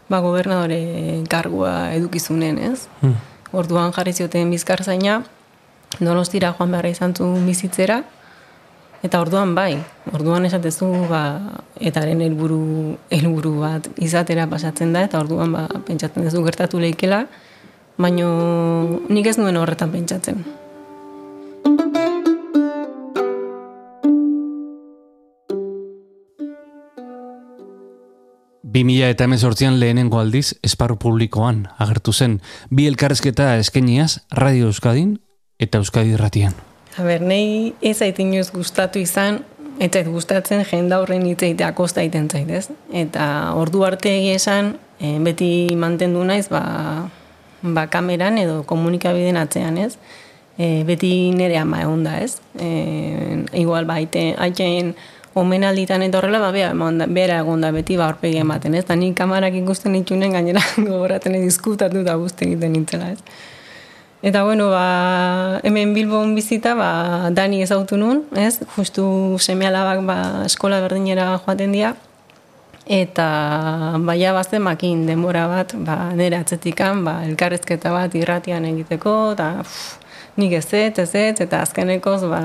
ba 0.09 0.21
gobernadore 0.23 1.25
kargua 1.29 1.91
edukizunen, 1.97 2.59
ez? 2.59 2.87
Hmm. 3.01 3.17
Orduan 3.53 3.93
jarri 3.97 4.13
zioten 4.13 4.51
bizkarzaina, 4.55 5.25
donostira 5.99 6.55
joan 6.55 6.71
beharra 6.71 6.95
izan 6.95 7.15
zuen 7.15 7.47
bizitzera, 7.49 8.03
eta 9.03 9.21
orduan 9.21 9.55
bai, 9.55 9.79
orduan 10.13 10.47
esatezu 10.49 10.89
ba, 11.11 11.23
etaren 11.81 12.23
helburu 12.25 12.97
helburu 13.15 13.59
bat 13.63 13.89
izatera 14.03 14.49
pasatzen 14.51 14.93
da, 14.97 15.05
eta 15.07 15.21
orduan 15.23 15.55
ba, 15.55 15.67
pentsatzen 15.87 16.27
duzu 16.27 16.43
gertatu 16.47 16.81
leikela, 16.83 17.27
baino 17.99 18.31
nik 19.09 19.27
ez 19.27 19.37
nuen 19.39 19.59
horretan 19.59 19.93
pentsatzen. 19.95 20.43
Bi 28.69 28.85
mila 28.85 29.09
eta 29.11 29.25
hemezortzian 29.25 29.79
lehenengo 29.81 30.21
aldiz 30.21 30.53
esparru 30.63 30.99
publikoan 31.03 31.65
agertu 31.83 32.13
zen. 32.13 32.37
Bi 32.71 32.87
elkarrezketa 32.87 33.57
eskeniaz 33.59 34.21
Radio 34.31 34.69
Euskadin 34.71 35.17
eta 35.59 35.81
Euskadi 35.83 36.13
Irratian. 36.15 36.55
A 36.97 37.05
ber, 37.05 37.23
nahi 37.23 37.75
ez 37.81 38.01
ait 38.03 38.19
inoz 38.19 38.51
gustatu 38.51 38.99
izan, 38.99 39.43
ez 39.79 39.91
zait 39.93 40.09
gustatzen 40.11 40.65
jenda 40.67 40.99
horren 41.03 41.27
hitzeitea 41.27 41.71
kosta 41.79 42.03
iten 42.03 42.27
zait, 42.31 42.51
ez? 42.51 42.69
Eta 42.93 43.53
ordu 43.55 43.85
arte 43.87 44.11
esan, 44.33 44.75
eh, 45.01 45.19
beti 45.23 45.77
mantendu 45.77 46.25
naiz, 46.25 46.49
ba, 46.49 47.11
ba 47.63 47.87
kameran 47.87 48.39
edo 48.39 48.63
komunikabideen 48.67 49.37
atzean, 49.37 49.79
ez? 49.79 49.97
E, 50.59 50.83
beti 50.85 51.31
nire 51.31 51.59
ama 51.59 51.83
egon 51.85 52.03
da, 52.03 52.17
ez? 52.19 52.41
E, 52.59 53.45
igual, 53.61 53.87
ba, 53.87 54.01
aite, 54.03 54.33
aiteen 54.39 54.97
omenalditan 55.39 56.03
eta 56.03 56.19
horrela, 56.19 56.41
ba, 56.43 56.51
bera, 56.51 56.73
bera 57.07 57.39
egon 57.45 57.63
da 57.63 57.71
beti, 57.75 57.97
ba, 57.97 58.09
horpegi 58.11 58.41
ematen, 58.43 58.75
ez? 58.75 58.85
Da, 58.89 58.97
ni 58.99 59.13
kamarak 59.15 59.55
ikusten 59.61 59.95
itxunen 60.01 60.35
gainera 60.35 60.65
gogoraten 60.89 61.39
diskutatu 61.45 62.03
da 62.07 62.19
guzti 62.19 62.49
egiten 62.51 62.75
nintzela, 62.75 63.13
ez? 63.15 63.23
Eta 64.21 64.43
bueno, 64.43 64.71
ba, 64.71 65.61
hemen 65.63 65.95
Bilbon 65.95 66.35
bizita, 66.35 66.75
ba, 66.75 67.31
Dani 67.31 67.63
ezautu 67.63 67.97
nun, 67.97 68.25
ez? 68.35 68.59
Justu 68.75 69.39
seme 69.39 69.69
alabak 69.69 70.03
ba, 70.07 70.19
eskola 70.49 70.81
berdinera 70.83 71.37
joaten 71.45 71.73
dira. 71.73 71.95
Eta 72.89 73.29
baia 74.03 74.33
bazen 74.33 74.65
makin 74.65 75.07
denbora 75.07 75.47
bat, 75.47 75.77
ba, 75.87 76.11
nire 76.19 76.41
atzetikan, 76.41 77.05
ba, 77.07 77.21
elkarrezketa 77.29 77.93
bat 77.95 78.15
irratian 78.19 78.67
egiteko, 78.67 79.15
eta 79.37 79.53
pff, 79.63 80.08
nik 80.39 80.53
ez 80.53 80.67
ez, 80.73 80.99
ez 80.99 81.15
ez, 81.15 81.41
eta 81.43 81.61
azkenekoz, 81.67 82.23
ba, 82.31 82.41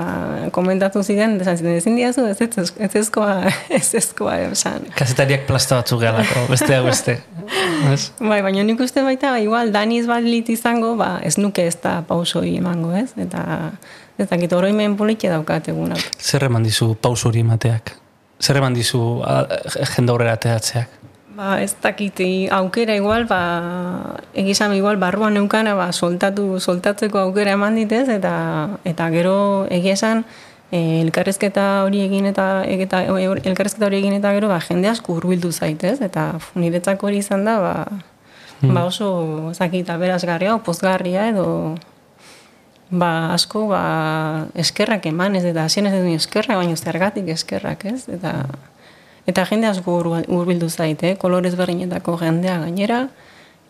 komentatu 0.54 1.02
ziren, 1.02 1.36
esan 1.40 1.58
ziren, 1.60 1.76
ezin 1.78 1.96
diazu, 1.96 2.24
ez 2.26 2.40
ez, 2.42 2.72
ez 2.78 2.96
ezkoa, 3.00 3.36
ez 3.78 3.94
ezkoa, 3.94 4.36
esan. 4.50 4.88
Kazetariak 4.98 5.46
plasta 5.46 5.78
batzuk 5.78 6.02
gehalako, 6.02 6.46
besteak 6.50 6.88
beste. 6.88 7.18
Ez? 7.92 8.08
Bai, 8.18 8.38
baina 8.40 8.62
nik 8.64 8.80
uste 8.80 9.02
baita, 9.04 9.34
ba, 9.34 9.40
igual, 9.42 9.70
daniz 9.74 10.06
balit 10.08 10.48
izango, 10.48 10.94
ba, 10.96 11.18
ez 11.22 11.36
nuke 11.36 11.66
ez 11.68 11.76
da 11.82 11.98
pausoi 12.08 12.54
emango, 12.56 12.94
ez? 12.96 13.10
Eta, 13.20 13.44
ez 14.16 14.28
dakit, 14.30 14.52
oroimen 14.56 14.96
politia 14.96 15.34
daukat 15.34 15.68
egunak. 15.68 16.00
Zer 16.18 16.48
eman 16.48 16.64
dizu 16.64 16.94
pauso 16.96 17.28
hori 17.28 17.44
emateak? 17.44 17.92
Zer 18.40 18.62
eman 18.62 18.74
dizu 18.74 19.02
jende 19.92 20.14
aurrera 20.14 20.38
ateatzeak? 20.40 21.03
Ba, 21.34 21.58
ez 21.58 21.74
dakit, 21.82 22.20
aukera 22.54 22.94
igual, 22.94 23.26
ba, 23.26 24.14
egizan 24.38 24.70
igual, 24.76 25.00
barruan 25.02 25.34
neukana, 25.34 25.74
ba, 25.74 25.88
soltatu, 25.90 26.60
soltatzeko 26.60 27.18
aukera 27.18 27.56
eman 27.58 27.74
ditez, 27.74 28.06
eta, 28.08 28.34
eta 28.86 29.08
gero 29.10 29.66
egizan, 29.74 30.22
e, 30.70 31.00
elkarrezketa 31.02 31.64
hori 31.88 32.04
egin 32.06 32.28
eta, 32.30 32.62
eta 32.62 33.00
elkarrezketa 33.10 33.88
hori 33.88 33.98
egin 33.98 34.14
eta 34.20 34.30
gero, 34.36 34.50
ba, 34.52 34.60
jende 34.62 34.92
asko 34.92 35.16
hurbildu 35.16 35.50
zaitez, 35.50 35.96
eta 36.06 36.36
pf, 36.36 36.52
niretzako 36.62 37.10
hori 37.10 37.18
izan 37.24 37.42
da, 37.48 37.56
ba, 37.58 37.74
ba 38.62 38.84
oso, 38.86 39.08
ez 39.50 39.58
dakit, 39.58 39.90
aberasgarria, 39.90 40.54
o 40.54 40.62
pozgarria, 40.62 41.26
edo, 41.32 41.48
ba, 42.94 43.10
asko, 43.34 43.64
ba, 43.72 43.82
eskerrak 44.54 45.10
eman, 45.10 45.34
ez, 45.34 45.42
eta 45.50 45.66
hasien 45.66 45.90
ez 45.90 45.96
dut 45.96 46.14
eskerrak, 46.14 46.62
baina 46.62 46.78
zergatik 46.78 47.34
eskerrak, 47.34 47.88
ez, 47.90 48.04
eta, 48.20 48.36
eta 49.26 49.44
jende 49.48 49.66
asko 49.66 49.98
hur- 50.00 50.26
hurbildu 50.28 50.68
zaite, 50.68 51.10
eh? 51.10 51.16
kolorez 51.18 51.54
berdinetako 51.56 52.16
jendea 52.20 52.58
gainera, 52.60 53.08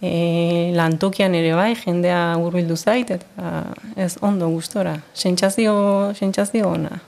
e, 0.02 0.73
lantokian 0.75 1.34
ere 1.34 1.54
bai, 1.54 1.75
jendea 1.78 2.37
hurbildu 2.40 2.76
zait, 2.76 3.11
eta 3.11 3.64
ez 3.96 4.16
ondo 4.20 4.49
gustora, 4.52 4.96
sentsazio, 5.14 6.12
sentsazio 6.14 6.68
ona. 6.68 7.00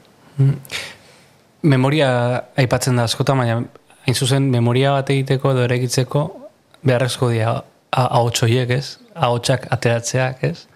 Memoria 1.62 2.10
aipatzen 2.56 2.96
da 2.96 3.06
askotan, 3.08 3.38
baina 3.42 3.62
hain 4.06 4.14
zuzen 4.14 4.50
memoria 4.52 4.92
bat 4.94 5.10
egiteko 5.10 5.50
edo 5.54 5.64
eraikitzeko 5.66 6.22
beharrezko 6.86 7.30
dira 7.32 7.56
ahots 7.90 8.42
horiek, 8.44 8.70
ez? 8.70 8.98
Ahotsak 9.14 9.66
ateratzeak, 9.72 10.44
ez? 10.44 10.66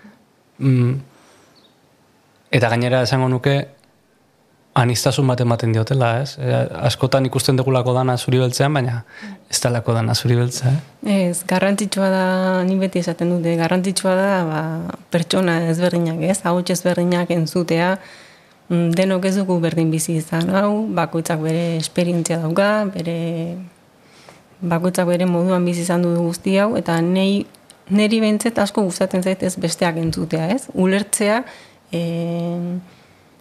Mm. 0.59 0.97
Eta 2.51 2.71
gainera 2.73 3.05
esango 3.07 3.29
nuke 3.31 3.55
anistasun 4.75 5.27
bat 5.27 5.41
ematen 5.43 5.73
diotela, 5.75 6.11
ez? 6.23 6.37
E, 6.39 6.51
askotan 6.87 7.27
ikusten 7.27 7.59
degulako 7.59 7.95
dana 7.97 8.17
zuri 8.19 8.39
beltzean, 8.39 8.75
baina 8.75 9.01
ez 9.51 9.59
dalako 9.63 9.97
dana 9.97 10.15
zuri 10.15 10.37
beltzea, 10.39 10.71
eh? 11.03 11.17
Ez, 11.31 11.43
garrantzitsua 11.51 12.11
da, 12.13 12.25
ni 12.67 12.77
beti 12.79 13.03
esaten 13.03 13.33
dute, 13.35 13.57
garrantzitsua 13.59 14.15
da 14.19 14.31
ba, 14.47 14.63
pertsona 15.11 15.59
ezberdinak 15.73 16.23
ez, 16.31 16.39
ahots 16.47 16.71
ezberdinak 16.77 17.33
entzutea, 17.35 17.97
mm, 18.69 18.93
denok 18.99 19.27
ez 19.27 19.35
dugu 19.41 19.59
berdin 19.65 19.91
bizi 19.91 20.21
izan, 20.21 20.53
hau, 20.55 20.87
bakoitzak 20.95 21.43
bere 21.43 21.65
esperientzia 21.81 22.39
dauka, 22.45 22.71
bere 22.95 23.19
bakoitzak 24.61 25.09
bere 25.09 25.27
moduan 25.27 25.67
bizi 25.67 25.83
izan 25.83 26.07
du 26.07 26.15
guzti 26.21 26.55
hau, 26.63 26.77
eta 26.79 27.01
nei, 27.03 27.43
neri 27.91 28.23
behintzet 28.23 28.63
asko 28.63 28.87
gustatzen 28.87 29.27
zait 29.27 29.43
ez 29.43 29.57
besteak 29.59 29.99
entzutea, 29.99 30.47
ez? 30.55 30.69
Ulertzea, 30.79 31.43
e, 31.91 32.07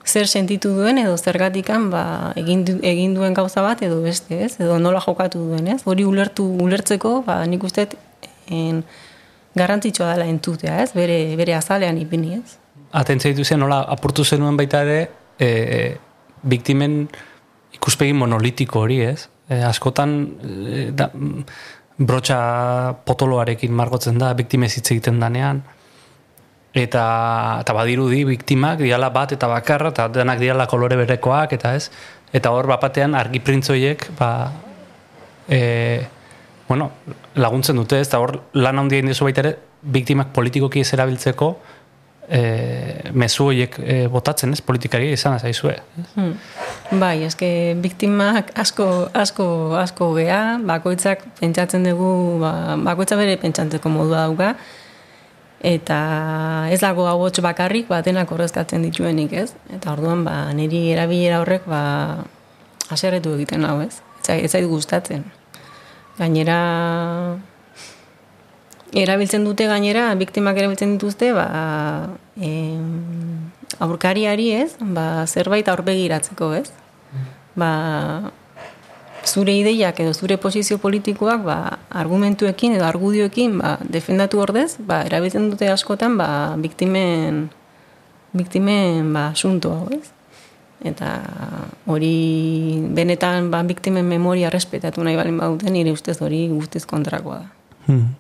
zer 0.06 0.27
sentitu 0.27 0.72
duen 0.75 0.98
edo 0.98 1.18
zergatikan 1.18 1.89
ba, 1.91 2.34
egin, 2.39 2.63
du- 2.65 2.79
egin 2.84 3.13
duen 3.13 3.34
gauza 3.34 3.62
bat 3.62 3.82
edo 3.86 4.01
beste, 4.01 4.44
ez? 4.46 4.56
Edo 4.60 4.79
nola 4.79 5.01
jokatu 5.03 5.39
duen, 5.51 5.68
ez? 5.68 5.82
Hori 5.86 6.06
ulertu 6.06 6.46
ulertzeko, 6.63 7.22
ba, 7.25 7.46
nik 7.46 7.63
uste 7.63 7.88
en, 8.50 8.84
garrantzitsua 9.56 10.13
dela 10.13 10.25
entzutea, 10.29 10.82
ez? 10.84 10.91
Bere, 10.94 11.36
bere 11.39 11.56
azalean 11.58 11.98
ipini, 12.01 12.36
ez? 12.39 12.58
Atentzia 12.91 13.34
zen, 13.44 13.60
nola 13.60 13.84
apurtu 13.88 14.24
zenuen 14.25 14.58
baita 14.58 14.82
ere, 14.86 15.10
e, 15.38 15.98
biktimen 16.41 17.03
ikuspegi 17.75 18.13
monolitiko 18.13 18.86
hori, 18.86 19.01
ez? 19.06 19.27
E, 19.50 19.62
askotan, 19.65 20.15
e, 20.41 20.86
da, 20.96 21.12
brotxa 22.00 22.39
potoloarekin 23.06 23.74
margotzen 23.75 24.18
da, 24.18 24.32
biktimez 24.34 24.72
hitz 24.77 24.88
egiten 24.91 25.20
danean, 25.20 25.62
eta, 26.73 27.05
eta 27.63 27.73
badirudi 27.73 28.23
biktimak 28.27 28.83
diala 28.83 29.09
bat 29.13 29.33
eta 29.33 29.49
bakarra, 29.49 29.93
eta 29.93 30.07
denak 30.13 30.39
diala 30.41 30.67
kolore 30.69 30.97
berekoak, 30.99 31.53
eta 31.57 31.73
ez, 31.75 31.89
eta 32.33 32.51
hor 32.53 32.69
bapatean 32.69 33.15
argi 33.17 33.41
printzoiek, 33.41 34.05
ba, 34.19 34.51
e, 35.47 36.05
bueno, 36.67 36.91
laguntzen 37.35 37.79
dute, 37.79 37.99
ez, 37.99 38.07
eta 38.07 38.21
hor 38.21 38.38
lan 38.53 38.83
handia 38.83 39.01
indiozu 39.01 39.25
baita 39.25 39.45
ere, 39.45 39.57
biktimak 39.81 40.33
politikoki 40.35 40.83
ez 40.83 40.93
erabiltzeko, 40.93 41.53
e, 42.29 42.41
mezu 43.17 43.49
horiek 43.49 43.77
e, 43.81 43.95
botatzen, 44.11 44.53
ez, 44.53 44.61
politikari 44.61 45.09
izan 45.15 45.39
zaizue. 45.39 45.75
Hmm. 46.13 46.35
Bai, 47.01 47.23
eske 47.25 47.49
biktimak 47.81 48.53
asko, 48.59 49.09
asko, 49.17 49.47
asko 49.79 50.11
gea, 50.17 50.59
bakoitzak 50.69 51.25
pentsatzen 51.39 51.88
dugu, 51.89 52.11
ba, 52.43 52.53
bakoitza 52.91 53.17
bere 53.19 53.39
pentsantzeko 53.41 53.89
modua 53.93 54.27
dauka, 54.27 54.53
eta 55.62 56.68
ez 56.72 56.80
dago 56.80 57.08
hau 57.08 57.30
bakarrik, 57.42 57.88
ba, 57.88 58.01
denak 58.01 58.32
horrezkatzen 58.32 58.82
dituenik, 58.82 59.34
ez? 59.34 59.54
Eta 59.70 59.92
orduan, 59.94 60.24
ba, 60.24 60.51
niri 60.54 60.92
erabilera 60.92 61.42
horrek, 61.42 61.66
ba, 61.68 62.24
aserretu 62.89 63.34
egiten 63.36 63.66
hau, 63.66 63.82
ez? 63.82 64.01
Ez 64.30 64.51
zait 64.51 64.66
gustatzen. 64.68 65.24
Gainera, 66.18 67.38
erabiltzen 68.94 69.44
dute 69.44 69.66
gainera, 69.68 70.13
biktimak 70.16 70.58
erabiltzen 70.58 70.98
dituzte, 70.98 71.32
ba, 71.34 72.10
em, 72.39 73.51
aurkariari 73.80 74.51
ez, 74.54 74.75
ba, 74.80 75.25
zerbait 75.28 75.68
aurpegiratzeko 75.68 76.54
ez. 76.54 76.70
Ba, 77.60 78.32
zure 79.25 79.53
ideiak 79.57 79.99
edo 79.99 80.13
zure 80.13 80.38
posizio 80.38 80.77
politikoak 80.77 81.43
ba, 81.43 81.57
argumentuekin 81.89 82.77
edo 82.77 82.85
argudioekin 82.88 83.57
ba, 83.61 83.77
defendatu 83.83 84.41
ordez, 84.41 84.77
ba, 84.79 85.01
erabiltzen 85.07 85.49
dute 85.51 85.69
askotan 85.71 86.17
ba, 86.19 86.29
biktimen, 86.57 87.47
biktimen 88.33 89.13
ba, 89.13 89.29
sunto 89.35 89.73
hau 89.75 89.88
ez. 89.95 90.07
Eta 90.79 91.17
hori 91.91 92.79
benetan 92.95 93.49
ba, 93.51 93.63
biktimen 93.67 94.07
memoria 94.07 94.51
respetatu 94.53 95.03
nahi 95.03 95.17
balin 95.19 95.39
baduten, 95.41 95.73
nire 95.75 95.91
ustez 95.91 96.19
hori 96.23 96.45
guztiz 96.53 96.85
kontrakoa 96.88 97.41
da. 97.41 97.49
Hmm. 97.89 98.13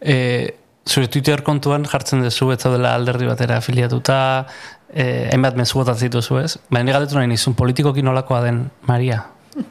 E, 0.00 0.16
zure 0.84 1.08
Twitter 1.08 1.42
kontuan 1.46 1.86
jartzen 1.88 2.24
duzu 2.24 2.50
ez 2.52 2.60
dela 2.64 2.94
alderdi 2.98 3.28
batera 3.30 3.56
afiliatuta, 3.62 4.18
e, 4.92 5.28
hainbat 5.32 5.56
mezu 5.56 5.78
botat 5.80 6.00
zituzu 6.02 6.40
ez? 6.42 6.56
Baina 6.70 6.92
galetu 6.92 7.16
nahi 7.16 7.30
nizun, 7.30 7.56
politikoki 7.56 8.04
nolakoa 8.04 8.42
den 8.44 8.66
Maria? 8.88 9.22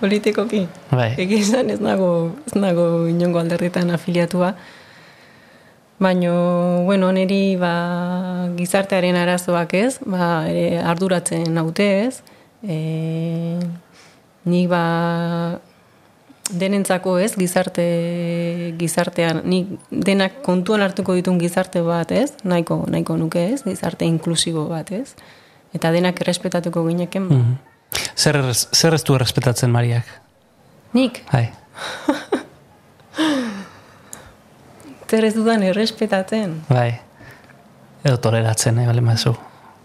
politikoki? 0.00 0.66
Bai. 0.90 1.12
Egizan 1.20 1.70
ez 1.70 1.80
nago, 1.80 2.32
ez 2.46 2.56
nago 2.58 3.06
inongo 3.10 3.40
alderditan 3.40 3.90
afiliatua. 3.94 4.54
Baina, 6.00 6.32
bueno, 6.86 7.10
niri 7.12 7.56
ba, 7.60 8.48
gizartearen 8.56 9.18
arazoak 9.20 9.74
ez, 9.76 9.98
ba, 10.00 10.46
ere 10.48 10.80
arduratzen 10.80 11.44
naute 11.52 11.88
ez. 12.06 12.22
E, 12.64 12.76
nik 14.48 14.70
ba, 14.72 14.84
denentzako 16.50 17.18
ez, 17.20 17.34
gizarte, 17.36 17.84
gizartean, 18.80 19.42
ni 19.44 19.64
denak 19.90 20.40
kontuan 20.46 20.82
hartuko 20.84 21.14
ditun 21.18 21.38
gizarte 21.38 21.82
bat 21.84 22.12
ez, 22.16 22.32
nahiko, 22.44 22.82
nahiko 22.90 23.16
nuke 23.20 23.44
ez, 23.52 23.60
gizarte 23.68 24.08
inklusibo 24.08 24.66
bat 24.72 24.90
ez, 24.96 25.12
eta 25.76 25.92
denak 25.94 26.20
errespetatuko 26.24 26.86
gineken. 26.88 27.28
Mm 27.28 27.40
-hmm. 27.40 27.69
Zer, 28.16 28.54
zer 28.54 28.94
ez 28.94 29.04
du 29.04 29.14
errespetatzen 29.14 29.70
Mariak? 29.70 30.06
Nik? 30.92 31.22
Hai. 31.30 31.50
zer 35.10 35.24
ez 35.24 35.34
dudan 35.34 35.62
errespetatzen? 35.66 36.60
Bai. 36.68 37.00
Edo 38.04 38.16
toleratzen, 38.22 38.78
eh, 38.78 38.86
bale 38.86 39.02
mazu. 39.04 39.34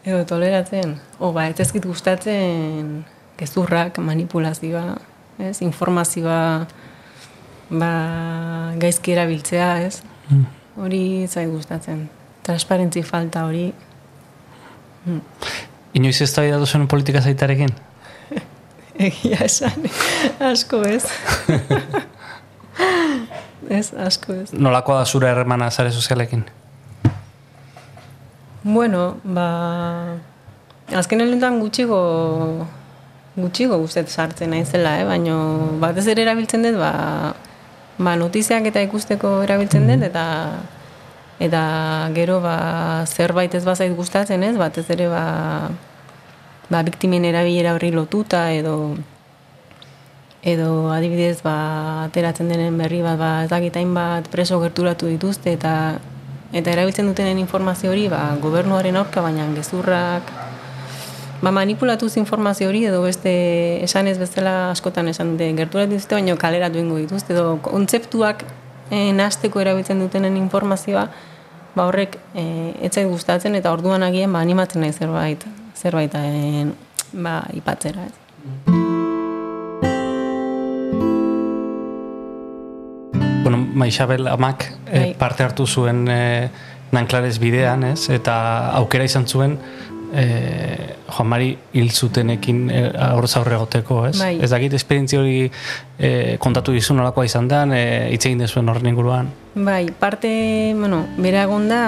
Edo 0.06 0.24
toleratzen. 0.30 0.96
O, 1.20 1.32
ba, 1.36 1.48
ez 1.50 1.60
ezkit 1.60 1.86
gustatzen 1.86 3.04
gezurrak, 3.40 3.98
manipulazioa, 4.00 4.96
ez? 5.42 5.58
Informazioa 5.66 6.66
ba, 7.70 7.92
gaizki 8.82 9.16
erabiltzea, 9.16 9.72
ez? 9.88 10.00
Mm. 10.30 10.46
Hori 10.86 11.04
zai 11.28 11.48
gustatzen. 11.50 12.06
Transparentzi 12.46 13.04
falta 13.04 13.46
hori. 13.48 13.68
Mm. 15.06 15.20
Inoiz 15.96 16.20
ez 16.22 16.32
da 16.36 16.44
zen 16.66 16.88
politika 16.88 17.22
zaitarekin? 17.22 17.74
Egia 19.08 19.44
esan, 19.44 19.90
asko 20.40 20.82
ez. 20.88 21.04
ez, 23.78 23.90
asko 23.92 24.34
ez. 24.34 24.54
Nolakoa 24.54 25.02
da 25.02 25.06
zure 25.06 25.28
hermana 25.28 25.70
zare 25.72 25.92
sozialekin? 25.92 26.46
Bueno, 28.64 29.18
ba... 29.24 29.50
Azken 30.96 31.22
helentan 31.22 31.60
gutxigo 31.60 32.00
gutxiko 33.36 33.78
guztet 33.82 34.10
sartzen 34.10 34.54
naizela, 34.54 35.00
eh? 35.02 35.06
baina 35.08 35.36
batez 35.82 36.06
ere 36.14 36.24
erabiltzen 36.24 36.64
dut, 36.64 36.78
ba, 36.80 37.34
ba 37.98 38.16
notiziak 38.20 38.70
eta 38.70 38.84
ikusteko 38.86 39.42
erabiltzen 39.44 39.90
dut, 39.90 40.06
eta 40.08 40.26
eta 41.44 41.64
gero 42.16 42.40
ba, 42.44 42.56
zerbait 43.06 43.54
ez 43.58 43.66
bazait 43.66 43.92
gustatzen 43.98 44.46
ez, 44.48 44.56
batez 44.56 44.86
ere 44.96 45.10
ba, 45.12 45.26
ba, 46.70 46.82
biktimen 46.84 47.26
erabilera 47.26 47.76
horri 47.76 47.92
lotuta, 47.92 48.52
edo 48.54 48.96
edo 50.46 50.92
adibidez 50.94 51.42
ba, 51.42 52.06
ateratzen 52.06 52.52
denen 52.54 52.78
berri 52.78 53.02
bat, 53.02 53.18
ba, 53.18 53.32
ez 53.44 53.50
dakitain 53.50 53.94
bat 53.98 54.28
preso 54.30 54.60
gerturatu 54.62 55.10
dituzte, 55.10 55.56
eta 55.58 55.98
eta 56.56 56.72
erabiltzen 56.72 57.10
dutenen 57.10 57.40
informazio 57.42 57.90
hori 57.92 58.06
ba, 58.08 58.28
gobernuaren 58.42 58.96
aurka, 58.96 59.24
baina 59.26 59.48
gezurrak, 59.58 60.30
ba, 61.42 61.52
manipulatuz 61.52 62.14
informazio 62.22 62.70
hori 62.70 62.86
edo 62.86 63.02
beste 63.04 63.34
esan 63.84 64.08
ez 64.08 64.20
bezala 64.22 64.70
askotan 64.70 65.10
esan 65.10 65.36
de 65.42 65.50
gerturat 65.58 65.90
dituzte, 65.90 66.16
baina 66.16 66.38
kaleratu 66.38 66.80
ingo 66.80 67.02
dituzte, 67.02 67.34
edo 67.34 67.58
kontzeptuak 67.66 68.46
e, 68.92 69.12
nasteko 69.18 69.66
erabiltzen 69.66 70.00
dutenen 70.00 70.38
informazioa, 70.38 71.10
ba 71.76 71.90
horrek 71.90 72.20
e, 72.38 72.46
etzait 72.86 73.10
gustatzen 73.10 73.58
eta 73.58 73.74
orduan 73.74 74.06
agien 74.06 74.32
ba, 74.32 74.46
animatzen 74.46 74.86
nahi 74.86 74.94
zerbait, 74.94 75.42
zerbait 75.76 76.14
e, 76.16 76.66
ba, 77.14 77.44
ipatzera. 77.54 78.06
Ez. 78.06 78.14
Bueno, 83.44 83.58
Maixabel 83.58 84.28
amak 84.28 84.72
e, 84.90 85.14
parte 85.20 85.44
hartu 85.44 85.68
zuen 85.68 86.08
e, 86.10 86.50
nanklarez 86.96 87.38
bidean, 87.38 87.84
ez? 87.92 88.10
Eta 88.10 88.36
aukera 88.80 89.06
izan 89.06 89.28
zuen 89.28 89.60
e, 90.16 90.96
Juan 91.06 91.28
Mari 91.30 91.52
hil 91.74 91.92
zutenekin 91.92 92.64
e, 92.72 92.82
aurrez 93.12 93.36
aurre 93.38 93.60
goteko, 93.62 94.00
ez? 94.10 94.16
Bai. 94.18 94.38
Ez 94.42 94.50
dakit 94.50 94.74
esperientzia 94.74 95.22
hori 95.22 95.46
e, 95.46 96.38
kontatu 96.42 96.74
dizu 96.76 96.96
nolakoa 96.98 97.28
izan 97.28 97.50
da, 97.52 97.64
e, 97.70 97.84
hitz 98.16 98.24
egin 98.26 98.42
dezuen 98.42 98.70
horren 98.72 98.90
inguruan. 98.90 99.30
Bai, 99.56 99.86
parte, 100.00 100.30
bueno, 100.80 101.04
bere 101.22 101.44
agonda, 101.44 101.80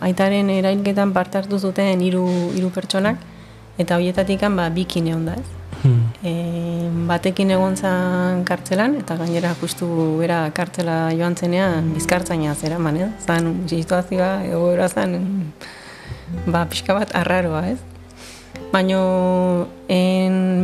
aitaren 0.00 0.50
erailketan 0.50 1.12
parte 1.12 1.42
hartu 1.42 1.60
zuten 1.60 2.00
hiru 2.02 2.24
hiru 2.56 2.72
pertsonak, 2.74 3.20
eta 3.78 3.96
horietatik 3.96 4.40
ba, 4.56 4.68
bikin 4.70 5.06
egon 5.08 5.26
da, 5.26 5.36
ez? 5.38 5.58
Hmm. 5.82 6.02
E, 6.22 6.32
batekin 7.08 7.50
egon 7.50 7.76
zan 7.76 8.44
kartzelan, 8.44 8.94
eta 9.00 9.16
gainera 9.18 9.54
justu 9.60 9.86
bera 10.20 10.44
kartzela 10.54 11.10
joan 11.16 11.34
zenean 11.34 11.92
bizkartzaina 11.94 12.54
zera, 12.54 12.78
man, 12.78 12.96
ez? 12.96 13.10
Zan, 13.26 13.64
situazioa, 13.66 14.44
egoera 14.46 14.88
zan, 14.88 15.16
ba, 16.46 16.66
pixka 16.70 16.94
bat 16.94 17.14
arraroa, 17.18 17.64
ez? 17.72 17.80
Baina 18.72 18.98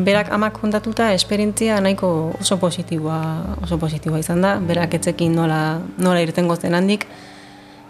berak 0.07 0.31
amak 0.33 0.55
kontatuta 0.61 1.11
esperientzia 1.13 1.81
nahiko 1.81 2.33
oso 2.41 2.57
positiboa, 2.57 3.19
oso 3.63 3.77
positiboa 3.77 4.23
izan 4.23 4.41
da, 4.45 4.55
berak 4.61 4.95
etzekin 4.97 5.35
nola, 5.37 5.81
nola 5.99 6.23
irten 6.25 6.49
gozten 6.49 6.79
handik, 6.79 7.05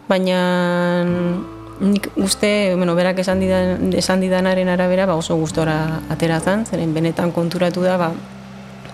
baina 0.09 0.41
nik 1.81 2.11
uste, 2.17 2.75
bueno, 2.77 2.95
berak 2.95 3.19
esan, 3.23 3.41
didan, 3.41 3.93
esan 3.95 4.21
didanaren 4.21 4.69
arabera 4.69 5.07
ba 5.07 5.15
oso 5.15 5.37
gustora 5.37 6.03
atera 6.11 6.41
zan, 6.41 6.67
zeren 6.67 6.95
benetan 6.95 7.33
konturatu 7.33 7.83
da, 7.83 7.97
ba, 7.97 8.13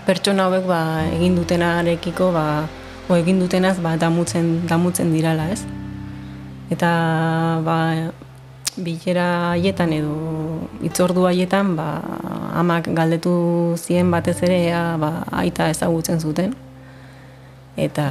pertsona 0.07 0.49
hauek 0.49 0.67
ba, 0.69 0.81
egin 1.17 1.37
dutenarekiko, 1.37 2.33
ba, 2.33 2.67
o 3.09 3.17
egin 3.17 3.41
dutenaz 3.41 3.79
ba, 3.81 3.97
damutzen, 3.97 4.67
damutzen 4.69 5.13
dirala, 5.13 5.49
ez? 5.53 5.65
Eta 6.73 6.91
ba, 7.65 7.79
bilera 8.77 9.55
haietan 9.55 9.93
edo 9.95 10.15
itzordu 10.83 11.27
haietan 11.29 11.75
ba, 11.79 11.89
amak 12.59 12.91
galdetu 12.97 13.77
zien 13.79 14.11
batez 14.11 14.41
ere 14.43 14.59
ea, 14.67 14.85
ba, 14.99 15.23
aita 15.45 15.69
ezagutzen 15.71 16.21
zuten 16.21 16.55
eta 17.77 18.11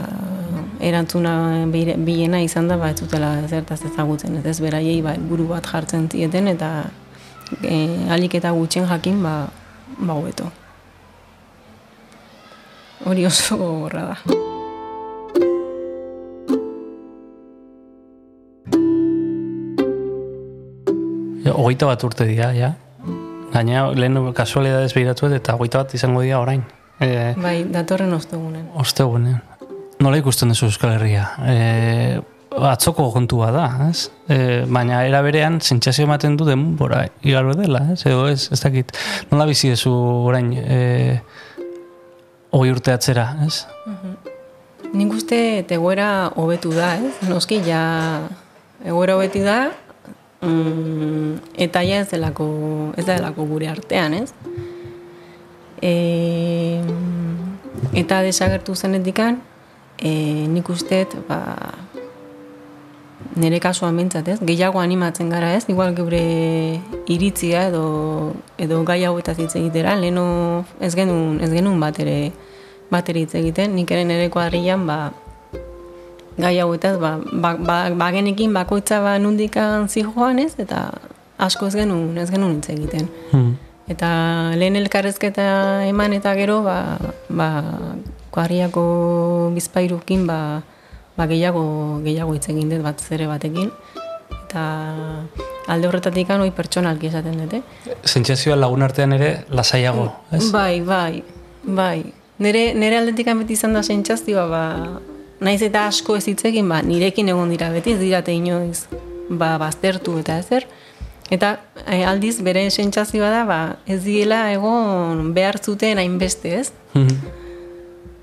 erantzuna 0.83 1.65
bilena 1.71 2.41
izan 2.43 2.67
da 2.67 2.77
ba, 2.77 2.91
ez 2.91 2.99
zutela 2.99 3.35
zertaz 3.47 3.81
ezagutzen 3.87 4.37
ez 4.39 4.45
ez 4.45 4.59
beraiei 4.61 5.01
ba, 5.01 5.15
buru 5.29 5.47
bat 5.51 5.67
jartzen 5.67 6.09
zieten 6.11 6.47
eta 6.51 6.71
e, 7.63 7.77
alik 8.13 8.35
eta 8.39 8.51
gutxen 8.55 8.87
jakin 8.89 9.21
ba, 9.23 9.35
ba 9.97 10.13
hobeto 10.13 10.51
hori 13.05 13.25
oso 13.25 13.57
gogorra 13.57 14.09
da 14.13 14.41
Hogeita 21.53 21.85
bat 21.85 22.03
urte 22.03 22.25
dira, 22.27 22.49
ja. 22.57 22.73
Gaina, 23.53 23.85
lehen 23.95 24.17
kasualidadez 24.35 24.89
behiratu 24.95 25.29
eta 25.37 25.53
hogeita 25.55 25.83
bat 25.83 25.93
izango 25.95 26.23
dira 26.25 26.41
orain. 26.41 26.63
E, 26.99 27.33
Bai, 27.37 27.63
datorren 27.71 28.13
ostegunen. 28.17 28.65
Ostegunean. 28.83 29.52
Nola 30.03 30.19
ikusten 30.19 30.51
duzu 30.51 30.67
Euskal 30.67 30.97
Herria? 30.97 31.23
E, 31.47 32.19
atzoko 32.67 33.05
kontua 33.13 33.51
da, 33.55 33.67
ez? 33.87 34.09
E, 34.27 34.37
baina 34.67 35.03
era 35.07 35.21
berean 35.23 35.61
sentsazio 35.63 36.03
ematen 36.07 36.35
du 36.37 36.47
denbora 36.47 37.05
igaro 37.23 37.53
dela, 37.55 37.85
ez? 37.93 38.01
Edo 38.09 38.25
ez, 38.27 38.49
ez 38.51 38.59
dakit. 38.59 38.91
Nola 39.31 39.47
bizi 39.47 39.71
duzu 39.71 39.93
orain 40.27 40.49
e, 40.59 40.79
hogei 42.51 42.73
urte 42.73 42.91
atzera, 42.91 43.29
ez? 43.45 43.63
Nik 44.93 45.15
uste 45.15 45.39
egoera 45.63 46.09
hobetu 46.35 46.73
da, 46.75 46.91
ez? 46.99 47.13
Noski 47.29 47.61
ja 47.63 47.85
egoera 48.83 49.15
hobetu 49.15 49.45
da, 49.47 49.61
mm, 50.43 51.55
eta 51.69 51.85
ja 51.87 52.03
ez 52.03 52.09
delako, 52.11 52.49
ez 52.99 53.07
delako 53.07 53.47
gure 53.55 53.71
artean, 53.71 54.19
ez? 54.19 54.35
E, 55.79 55.95
eta 58.03 58.19
desagertu 58.27 58.75
zenetikan, 58.75 59.39
e, 60.03 60.11
nik 60.51 60.69
usteet, 60.69 61.15
ba, 61.27 61.39
nire 63.39 63.59
kasuan 63.63 63.97
bintzat, 63.97 64.27
ez? 64.27 64.39
Gehiago 64.43 64.81
animatzen 64.83 65.31
gara, 65.31 65.53
ez? 65.55 65.63
Igual 65.71 65.95
geure 65.95 66.23
iritzia 67.07 67.67
edo, 67.71 68.33
edo 68.61 68.83
gai 68.85 69.03
hauetaz 69.07 69.37
hitz 69.39 69.55
egitera, 69.55 69.95
leheno 69.99 70.65
ez 70.83 70.93
genuen, 70.99 71.39
ez 71.41 71.51
genuen 71.53 71.79
bat 71.81 71.99
ere, 72.03 72.17
bat 72.91 73.09
ere 73.09 73.23
hitz 73.23 73.33
egiten, 73.39 73.73
nik 73.79 73.91
ere 73.95 74.03
nire 74.05 74.29
kuadrilan, 74.33 74.85
ba, 74.89 74.99
gai 76.37 76.57
hauetaz, 76.59 76.97
ba, 77.01 77.15
ba, 77.31 77.55
ba, 77.57 77.77
ba 77.95 78.11
genekin 78.13 78.53
bakoitza 78.53 78.99
ba 79.05 79.17
nundikan 79.21 79.87
zijoan 79.87 80.43
ez, 80.43 80.53
eta 80.59 80.89
asko 81.37 81.71
ez 81.71 81.77
genuen, 81.79 82.17
ez 82.17 82.29
genuen 82.33 82.59
hitz 82.59 82.73
egiten. 82.75 83.07
Hmm. 83.31 83.55
Eta 83.91 84.09
lehen 84.55 84.77
elkarrezketa 84.79 85.83
eman 85.87 86.13
eta 86.15 86.35
gero, 86.39 86.61
ba, 86.63 86.97
ba 87.29 87.49
kuadriako 88.33 89.51
bizpairukin, 89.53 90.25
ba, 90.27 90.63
ba 91.17 91.27
gehiago, 91.29 91.63
gehiago 92.05 92.33
hitz 92.33 92.47
egin 92.49 92.71
dut 92.71 92.81
bat 92.85 93.01
zere 93.01 93.27
batekin. 93.29 93.69
Eta 94.43 94.63
alde 95.71 95.87
horretatik 95.89 96.29
hoi 96.33 96.51
pertsonalki 96.51 97.09
esaten 97.11 97.39
dute. 97.43 97.61
Sentsazioa 98.03 98.57
lagun 98.57 98.83
artean 98.85 99.13
ere 99.13 99.31
lasaiago, 99.49 100.09
ez? 100.31 100.49
Bai, 100.51 100.81
bai, 100.81 101.23
bai. 101.63 102.03
Nere, 102.43 102.73
nere 102.73 102.97
aldetik 102.97 103.29
beti 103.39 103.53
izan 103.53 103.73
da 103.77 103.83
sentsazioa, 103.83 104.47
ba, 104.49 104.63
naiz 105.43 105.61
eta 105.61 105.87
asko 105.87 106.17
ez 106.17 106.25
hitz 106.27 106.43
egin, 106.49 106.69
ba, 106.69 106.81
nirekin 106.81 107.29
egon 107.29 107.53
dira 107.53 107.69
beti, 107.73 107.93
ez 107.93 108.01
dirate 108.01 108.33
inoiz, 108.33 108.87
ba, 109.29 109.57
baztertu 109.61 110.17
eta 110.19 110.39
ezer. 110.41 110.67
Eta 111.31 111.55
e, 111.85 112.03
aldiz 112.05 112.35
bere 112.43 112.65
sentsazioa 112.69 113.29
da, 113.31 113.45
ba, 113.47 113.61
ez 113.87 114.01
diela 114.03 114.47
egon 114.53 115.31
behar 115.37 115.61
zuten 115.61 116.01
hainbeste, 116.01 116.57
ez? 116.59 116.73
Mhm. 116.93 117.42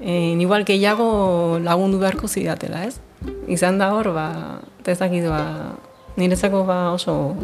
E, 0.00 0.32
igual 0.40 0.64
gehiago 0.64 1.58
lagundu 1.62 2.00
beharko 2.00 2.28
zidatela, 2.28 2.84
ez? 2.88 2.96
Izan 3.48 3.78
da 3.78 3.92
hor, 3.92 4.12
ba, 4.16 4.60
eta 4.80 4.94
ez 4.94 4.98
dakit, 4.98 5.26
ba, 5.28 5.76
niretzako 6.16 6.64
ba 6.64 6.78
oso 6.92 7.34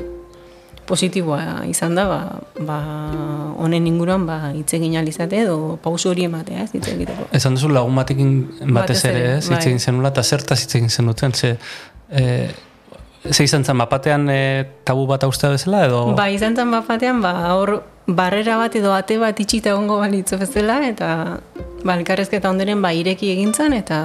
positiboa 0.87 1.65
izan 1.67 1.97
da, 1.99 2.07
ba, 2.07 2.21
ba 2.63 2.77
honen 3.59 3.89
inguruan 3.91 4.27
ba, 4.29 4.53
hitz 4.55 4.71
egin 4.79 4.95
alizate 5.01 5.43
edo 5.43 5.77
pauso 5.83 6.13
hori 6.13 6.27
ematea, 6.29 6.63
ez, 6.63 6.71
hitz 6.77 6.87
egiteko. 6.93 7.27
Esan 7.37 7.59
duzu 7.59 7.73
lagun 7.75 7.99
batekin 7.99 8.31
batez 8.77 9.03
ere, 9.11 9.25
ez? 9.37 9.43
Hitz 9.49 9.59
bai. 9.59 9.65
egin 9.73 9.83
zenula, 9.83 10.15
eta 10.15 10.23
zertaz 10.23 10.63
hitz 10.63 10.73
egin 10.79 10.93
zenuten, 10.93 11.35
ze... 11.35 11.57
E, 12.09 12.23
ze 13.27 13.43
izan 13.43 13.65
zen, 13.67 13.79
bapatean 13.83 14.29
e, 14.31 14.41
tabu 14.87 15.09
bat 15.11 15.27
austea 15.27 15.51
bezala, 15.57 15.83
edo... 15.89 16.05
Ba, 16.19 16.29
izan 16.31 16.55
zen 16.55 16.71
bat 16.71 16.87
batean, 16.87 17.19
ba, 17.25 17.35
hor 17.57 17.81
barrera 18.07 18.57
bat 18.57 18.75
edo 18.79 18.93
ate 18.95 19.19
bat 19.19 19.39
itxita 19.41 19.71
egongo 19.75 19.99
balitzo 19.99 20.39
bezala, 20.39 20.81
eta 20.87 21.11
ba, 21.85 21.97
elkarrezketa 21.99 22.51
onderen 22.51 22.83
ba, 22.83 22.93
ireki 22.95 23.33
egin 23.35 23.53
zen, 23.55 23.75
eta 23.77 24.01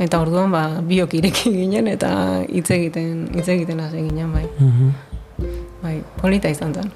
eta 0.00 0.20
orduan 0.22 0.50
ba, 0.54 0.64
biok 0.86 1.18
ireki 1.20 1.52
ginen, 1.58 1.90
eta 1.90 2.10
hitz 2.48 2.70
egiten, 2.70 3.28
hitz 3.34 3.48
egiten 3.48 3.80
hasi 3.84 4.06
ginen, 4.08 4.32
bai. 4.32 4.46
Mhm. 4.58 4.90
Bai, 5.82 6.00
polita 6.20 6.48
izan 6.52 6.74
zen. 6.74 6.90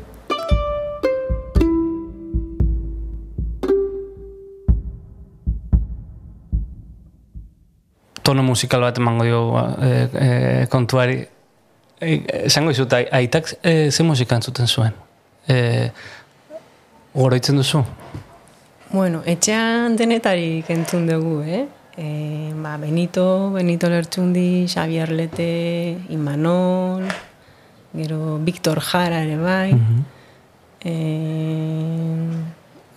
tono 8.24 8.42
musikal 8.42 8.80
bat 8.80 8.96
emango 8.98 9.24
dio 9.24 9.40
e, 9.84 9.88
e, 10.16 10.28
kontuari. 10.72 11.18
E, 12.00 12.14
esango 12.48 12.72
izut, 12.72 12.92
ai- 12.96 13.08
aitak 13.20 13.50
e, 13.60 13.90
ze 13.92 14.02
musika 14.02 14.38
entzuten 14.38 14.66
zuen? 14.66 14.94
E, 15.46 15.90
Goroitzen 17.14 17.56
duzu? 17.60 17.84
Bueno, 18.90 19.20
etxean 19.26 19.94
denetarik 19.94 20.66
entzun 20.74 21.06
dugu, 21.06 21.36
eh? 21.46 21.64
E, 21.96 22.50
ba, 22.58 22.76
Benito, 22.76 23.52
Benito 23.54 23.88
Lertxundi, 23.88 24.66
Xavier 24.66 25.12
Lete, 25.12 25.96
Imanol, 26.10 27.06
gero 27.94 28.38
Victor 28.42 28.80
Jara 28.80 29.22
ere 29.22 29.36
bai. 29.38 29.70
e, 30.82 30.94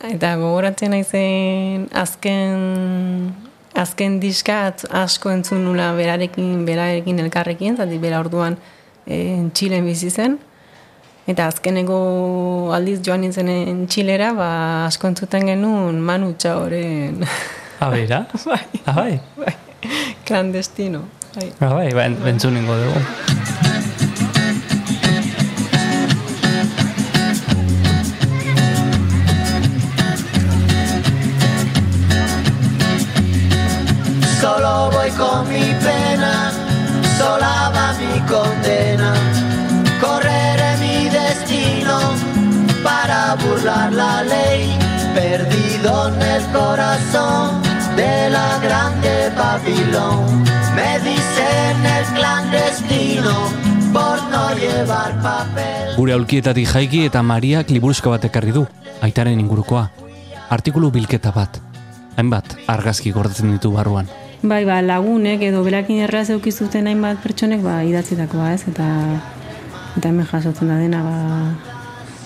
eta 0.09 0.33
gogoratzen 0.41 0.95
naizen 0.97 1.85
azken 1.93 3.31
azken 3.77 4.19
diskat 4.19 4.87
asko 4.89 5.29
entzun 5.29 5.61
nula 5.65 5.91
berarekin, 5.93 6.65
berarekin 6.65 7.21
elkarrekin, 7.21 7.77
zati 7.77 8.01
bera 8.01 8.19
orduan 8.25 8.57
e, 9.05 9.45
Txilen 9.53 9.85
bizi 9.85 10.09
zen. 10.09 10.39
Eta 11.27 11.47
azkeneko 11.51 11.97
aldiz 12.75 13.01
joan 13.03 13.21
nintzenen 13.25 13.81
Txilera, 13.91 14.31
ba, 14.37 14.49
asko 14.87 15.09
entzuten 15.11 15.49
genuen 15.51 15.99
Manu 16.01 16.33
Txaoren, 16.39 17.23
Ah, 17.79 17.89
beira? 17.93 18.23
bai, 18.49 18.61
Ah, 18.87 18.95
bai? 18.95 19.53
clandestino. 20.25 21.03
Bai. 21.35 21.51
Ah, 21.61 21.73
bai, 21.75 21.89
ba, 21.93 22.07
entzun 22.31 22.55
ningo 22.57 22.73
dugu. 22.79 23.66
Corazón 46.67 47.61
de 47.95 48.29
la 48.29 48.59
grande 48.59 49.31
Babilón. 49.37 50.43
Me 50.75 50.99
dicen 50.99 51.75
el 51.95 52.05
clandestino 52.15 53.35
por 53.93 54.17
no 54.31 54.53
llevar 54.55 55.21
papel. 55.21 55.95
Gure 55.95 56.13
aulkietatik 56.13 56.67
jaiki 56.67 57.05
eta 57.07 57.23
Mariak 57.23 57.71
liburuzko 57.71 58.11
bat 58.11 58.27
ekarri 58.27 58.51
du, 58.51 58.65
aitaren 59.01 59.39
ingurukoa. 59.39 59.85
Artikulu 60.49 60.91
bilketa 60.91 61.31
bat. 61.31 61.61
Hainbat, 62.17 62.57
argazki 62.67 63.15
gordetzen 63.15 63.55
ditu 63.55 63.71
barruan. 63.71 64.11
Bai, 64.43 64.65
ba, 64.65 64.81
lagunek 64.81 65.47
edo 65.47 65.63
berakin 65.63 66.03
erraz 66.03 66.27
eukizuten 66.35 66.91
hainbat 66.91 67.23
pertsonek 67.23 67.63
ba, 67.63 67.79
idatzitakoa 67.87 68.51
ez, 68.57 68.67
eta 68.73 68.91
eta 69.97 70.11
hemen 70.11 70.27
jasotzen 70.29 70.67
da 70.73 70.77
dena, 70.83 71.01
ba, 71.07 71.17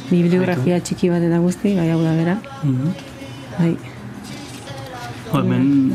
bibliografia 0.10 0.82
txiki 0.82 1.14
bat 1.14 1.30
eta 1.30 1.40
guzti, 1.46 1.78
bai 1.78 1.90
hau 1.94 2.04
da 2.04 2.18
bera. 2.18 2.38
Bai. 3.60 3.74
Hemen, 5.34 5.92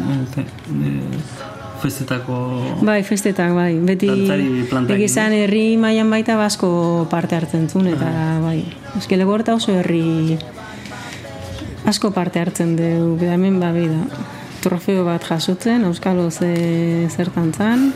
festetako... 1.82 2.36
Bai, 2.84 3.02
festetak, 3.04 3.52
bai. 3.56 3.74
Beti 3.84 4.08
egizan 4.94 5.34
herri 5.36 5.76
mailan 5.80 6.10
baita 6.10 6.38
basko 6.40 6.70
parte 7.12 7.36
hartzen 7.36 7.68
zuen, 7.68 7.90
eta 7.92 8.10
bai. 8.44 8.60
Eske 8.96 9.18
legorta 9.20 9.56
oso 9.56 9.76
herri 9.76 10.38
asko 11.86 12.10
parte 12.10 12.40
hartzen 12.42 12.74
du, 12.78 12.90
beda 13.20 13.36
hemen 13.36 13.60
ba, 13.62 13.70
bai 13.76 13.86
da. 13.92 14.24
Trofeo 14.64 15.04
bat 15.06 15.22
jasotzen, 15.22 15.84
Euskalo 15.86 16.30
ze 16.30 17.06
zertan 17.12 17.52
zan. 17.54 17.92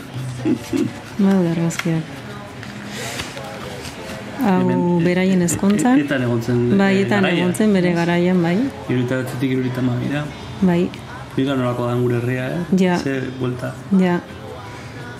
Badu 1.23 1.43
da 1.43 1.51
argazkiak. 1.51 2.17
Hau 4.41 5.01
beraien 5.03 5.41
ezkontzan. 5.45 5.99
Etan 6.01 6.23
egon 6.25 6.41
zen. 6.41 6.61
Bai, 6.79 6.95
etan 7.03 7.27
egon 7.29 7.53
zen 7.53 7.75
bere 7.75 7.91
garaian, 7.97 8.39
bai. 8.41 8.55
Irurita 8.89 9.19
batzetik 9.21 9.57
irurita 9.57 9.83
mabira. 9.85 10.23
Bai, 10.65 10.85
Biga 11.35 11.55
nolako 11.55 11.87
da 11.87 11.95
gure 11.95 12.17
herria, 12.19 12.47
eh? 12.51 12.61
Ja. 12.79 12.97
Ze 12.99 13.21
buelta. 13.39 13.73
Ja. 13.99 14.19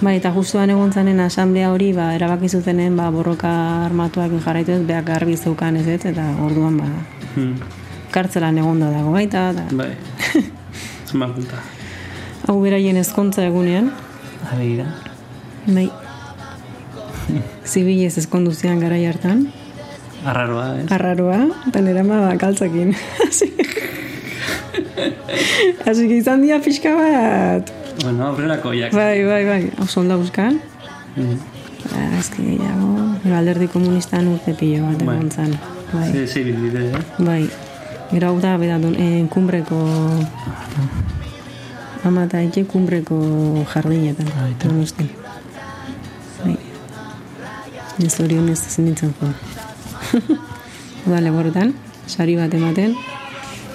Bai, 0.01 0.15
eta 0.17 0.31
justuan 0.33 0.69
egon 0.73 0.91
zanen 0.91 1.19
asamblea 1.21 1.69
hori, 1.71 1.91
ba, 1.93 2.09
erabaki 2.15 2.49
zutenen, 2.49 2.95
ba, 2.97 3.09
borroka 3.13 3.51
armatuak 3.85 4.31
jarraitu 4.43 4.73
ez, 4.73 4.81
beak 4.87 5.05
garbi 5.05 5.35
zeukan 5.37 5.77
ez 5.77 5.85
ez, 5.87 5.99
eta 6.09 6.25
orduan, 6.43 6.77
ba, 6.81 6.87
Hmm. 7.35 7.53
kartzelan 8.11 8.57
egonda 8.57 8.89
dago 8.91 9.11
baita, 9.13 9.51
eta 9.53 9.63
Bai. 9.71 9.91
Zenbat 11.11 11.35
buelta. 11.35 11.61
hau 12.47 12.57
beraien 12.61 12.97
ezkontza 12.97 13.45
egunean, 13.45 13.91
Abegira. 14.51 14.85
bai, 15.67 15.89
zibilez 17.65 18.17
ezkondu 18.17 18.51
zian 18.51 18.79
garai 18.79 19.05
hartan, 19.05 19.47
Arraroa, 20.25 20.65
ez? 20.81 20.91
arraroa, 20.91 21.39
eta 21.69 21.79
nire 21.81 21.99
ama 22.03 22.19
bakaltzakin. 22.33 22.95
Así 24.71 25.89
Así 25.89 26.07
que 26.07 26.17
izan 26.17 26.41
dira 26.41 26.59
pixka 26.59 26.95
bat. 26.95 27.71
Bueno, 28.03 28.27
aurrerako 28.27 28.73
jak. 28.73 28.93
Bai, 28.93 29.23
bai, 29.25 29.45
bai, 29.45 29.71
hau 29.77 30.03
da 30.07 30.15
buskan. 30.17 30.61
Mm. 31.15 31.37
Ba, 31.91 32.17
azki 32.19 32.43
gehiago, 32.45 32.89
gero 33.23 33.35
alderdi 33.35 33.67
komunistan 33.67 34.27
urte 34.27 34.53
pilo 34.53 34.85
bat 34.87 35.03
Bai. 35.03 35.15
egon 35.17 35.31
zan. 35.31 35.57
Bai, 35.91 36.11
Sí, 36.11 36.27
sí, 36.27 36.43
bilbide, 36.43 36.85
eh? 36.91 37.03
bai. 37.19 37.49
Gero 38.11 38.27
hau 38.27 38.39
da, 38.39 38.57
beda, 38.57 38.79
don, 38.79 38.95
eh, 38.95 39.25
kumbreko... 39.29 39.77
Ama 42.03 42.23
eta 42.25 42.41
etxe 42.41 42.63
kumbreko 42.65 43.17
jardinetan. 43.73 44.25
Donostin. 44.63 45.09
Bai. 46.43 46.57
Ez 48.05 48.19
orionez 48.19 48.57
zen 48.57 48.85
nintzen 48.85 49.13
jo. 49.19 49.27
Uda 51.05 51.19
legoretan, 51.21 51.75
sari 52.13 52.35
bat 52.39 52.53
ematen. 52.53 52.95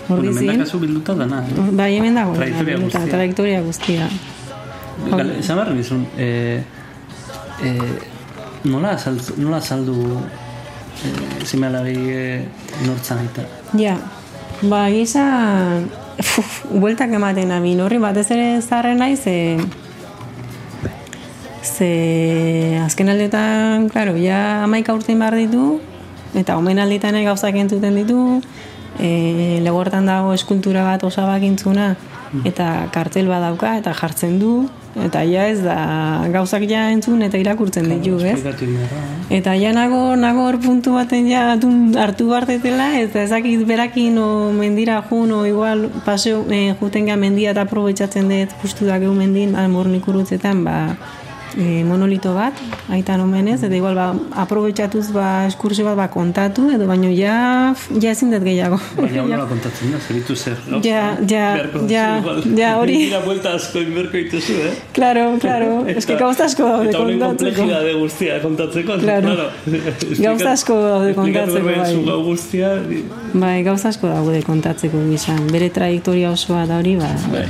Bueno, 0.08 0.22
Ordizin. 0.22 0.46
mendakazu 0.46 0.78
bilduta 0.80 1.14
dana, 1.14 1.42
eh? 1.42 1.68
Bai, 1.72 1.96
hemen 1.96 2.14
dago. 2.14 2.34
Trajektoria 2.34 2.76
eta 2.76 2.82
guztia. 2.84 3.06
Trajektoria 3.10 3.60
guztia. 3.62 4.08
Gal, 5.10 5.30
esan 5.38 5.56
behar 5.58 5.72
nizun, 5.74 6.06
eh, 6.16 6.62
eh, 7.62 7.98
nola, 8.64 8.94
azaldu, 8.94 9.34
nola 9.36 9.58
azaldu 9.58 9.96
eh, 11.04 11.44
zimelari 11.44 11.96
eh, 12.10 12.44
nortzan 12.86 13.24
aita? 13.24 13.42
Ja, 13.78 13.96
ba, 14.62 14.86
gisa, 14.90 15.24
uf, 16.18 16.64
bueltak 16.70 17.12
ematen 17.12 17.52
abin 17.52 17.82
horri, 17.84 17.98
batez 17.98 18.30
ere 18.30 18.62
zarren 18.62 19.02
naiz, 19.02 19.20
ze, 19.20 19.58
ze 21.62 21.90
azken 22.84 23.12
aldetan, 23.12 23.90
klaro, 23.90 24.16
ja 24.16 24.62
amaika 24.64 24.94
urtein 24.96 25.18
behar 25.20 25.36
ditu, 25.36 25.80
eta 26.34 26.56
omen 26.56 26.78
aldetan 26.78 27.14
ere 27.14 27.28
gauzak 27.28 27.58
entzuten 27.58 28.00
ditu, 28.00 28.40
e, 28.98 29.60
legortan 29.64 30.06
dago 30.06 30.32
eskultura 30.34 30.84
bat 30.84 31.04
osabakintzuna, 31.04 31.94
eta 32.44 32.88
kartel 32.92 33.28
bat 33.30 33.44
dauka, 33.44 33.76
eta 33.78 33.94
jartzen 33.94 34.38
du, 34.40 34.66
eta 35.04 35.22
ja 35.28 35.46
ez 35.50 35.60
da 35.60 35.76
gauzak 36.32 36.64
ja 36.68 36.86
entzun 36.92 37.20
eta 37.26 37.38
irakurtzen 37.38 37.88
ditu, 37.90 38.16
ez? 38.24 38.40
Eh? 38.40 39.34
Eta 39.38 39.54
ja 39.58 39.72
nago, 39.76 40.16
nago 40.16 40.46
hor 40.48 40.58
puntu 40.62 40.96
baten 40.96 41.28
ja 41.28 41.44
hartu 41.52 42.28
bartetela, 42.30 42.88
eta 43.00 43.22
ezakit 43.26 43.66
berakin 43.68 44.18
o 44.18 44.28
mendira 44.56 45.02
jun, 45.10 45.32
o 45.32 45.44
igual 45.46 45.88
paseo 46.04 46.44
e, 46.50 46.74
juten 46.80 47.12
mendia 47.20 47.52
eta 47.52 47.66
aprobetsatzen 47.66 48.28
dut 48.32 48.56
justu 48.62 48.86
da 48.86 48.98
gehu 48.98 49.14
mendin, 49.14 49.54
almornik 49.54 50.08
urutzetan, 50.08 50.64
ba, 50.64 50.96
e, 51.54 51.84
monolito 51.86 52.34
bat, 52.34 52.58
aitan 52.92 53.20
omenez, 53.24 53.60
eta 53.62 53.74
igual 53.76 53.94
ba, 53.98 54.08
aprobetsatuz 54.42 55.10
ba, 55.14 55.46
eskursio 55.46 55.84
bat 55.86 55.96
ba, 55.98 56.08
kontatu, 56.12 56.68
edo 56.74 56.86
baino 56.88 57.10
ja, 57.14 57.74
ja 58.02 58.10
ezin 58.12 58.32
dut 58.34 58.44
gehiago. 58.46 58.78
Baina 58.98 59.20
hor 59.24 59.30
nola 59.30 59.46
kontatzen 59.50 59.94
da, 59.94 60.00
zeritu 60.00 60.36
zer. 60.36 60.58
Ja, 60.84 61.16
ja, 61.28 61.46
ja, 61.88 62.06
ja, 62.56 62.72
hori. 62.80 62.98
Mentira 63.06 63.22
buelta 63.24 63.54
asko 63.60 63.82
inberko 63.84 64.18
dituzu, 64.18 64.58
eh? 64.66 64.74
Claro, 64.96 65.26
claro, 65.42 65.84
eske 65.96 66.18
gauza 66.20 66.48
asko 66.50 66.66
daude 66.66 66.90
Eta 66.90 67.02
honen 67.04 67.20
kontatzeko. 67.20 67.60
komplejidade 67.60 67.94
guztia 68.00 68.40
kontatzeko. 68.42 68.98
Claro. 69.04 69.36
Gauza 70.18 70.52
asko 70.52 70.80
daude 70.82 71.14
kontatzeko, 71.18 71.64
bai. 71.68 71.78
Esplikatu 71.86 72.22
guztia. 72.26 72.74
Bai, 73.36 73.56
gauza 73.66 73.92
asko 73.94 74.10
daude 74.10 74.42
kontatzeko 74.46 75.04
gizan. 75.10 75.46
Bere 75.52 75.70
trajektoria 75.74 76.32
osoa 76.34 76.66
da 76.68 76.80
hori, 76.80 76.96
ba, 77.00 77.12
Bai. 77.32 77.46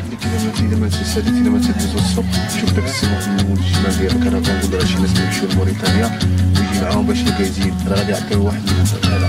شوف 3.85 3.85
داك 3.85 3.89
السي 3.89 4.17
محمود 4.17 4.21
الجمال 4.21 4.21
ديال 4.21 4.27
الكرفان 4.27 4.73
ولا 4.73 4.85
شي 4.85 4.97
ناس 5.01 5.19
يمشيو 5.19 5.49
لموريتانيا 5.49 6.19
ويجي 6.59 6.81
معاهم 6.81 7.07
باش 7.07 7.19
يلقى 7.21 7.41
يزيد 7.41 7.73
راه 7.87 7.95
غادي 7.97 8.11
يعطيو 8.11 8.45
واحد 8.45 8.61
هذا 9.05 9.27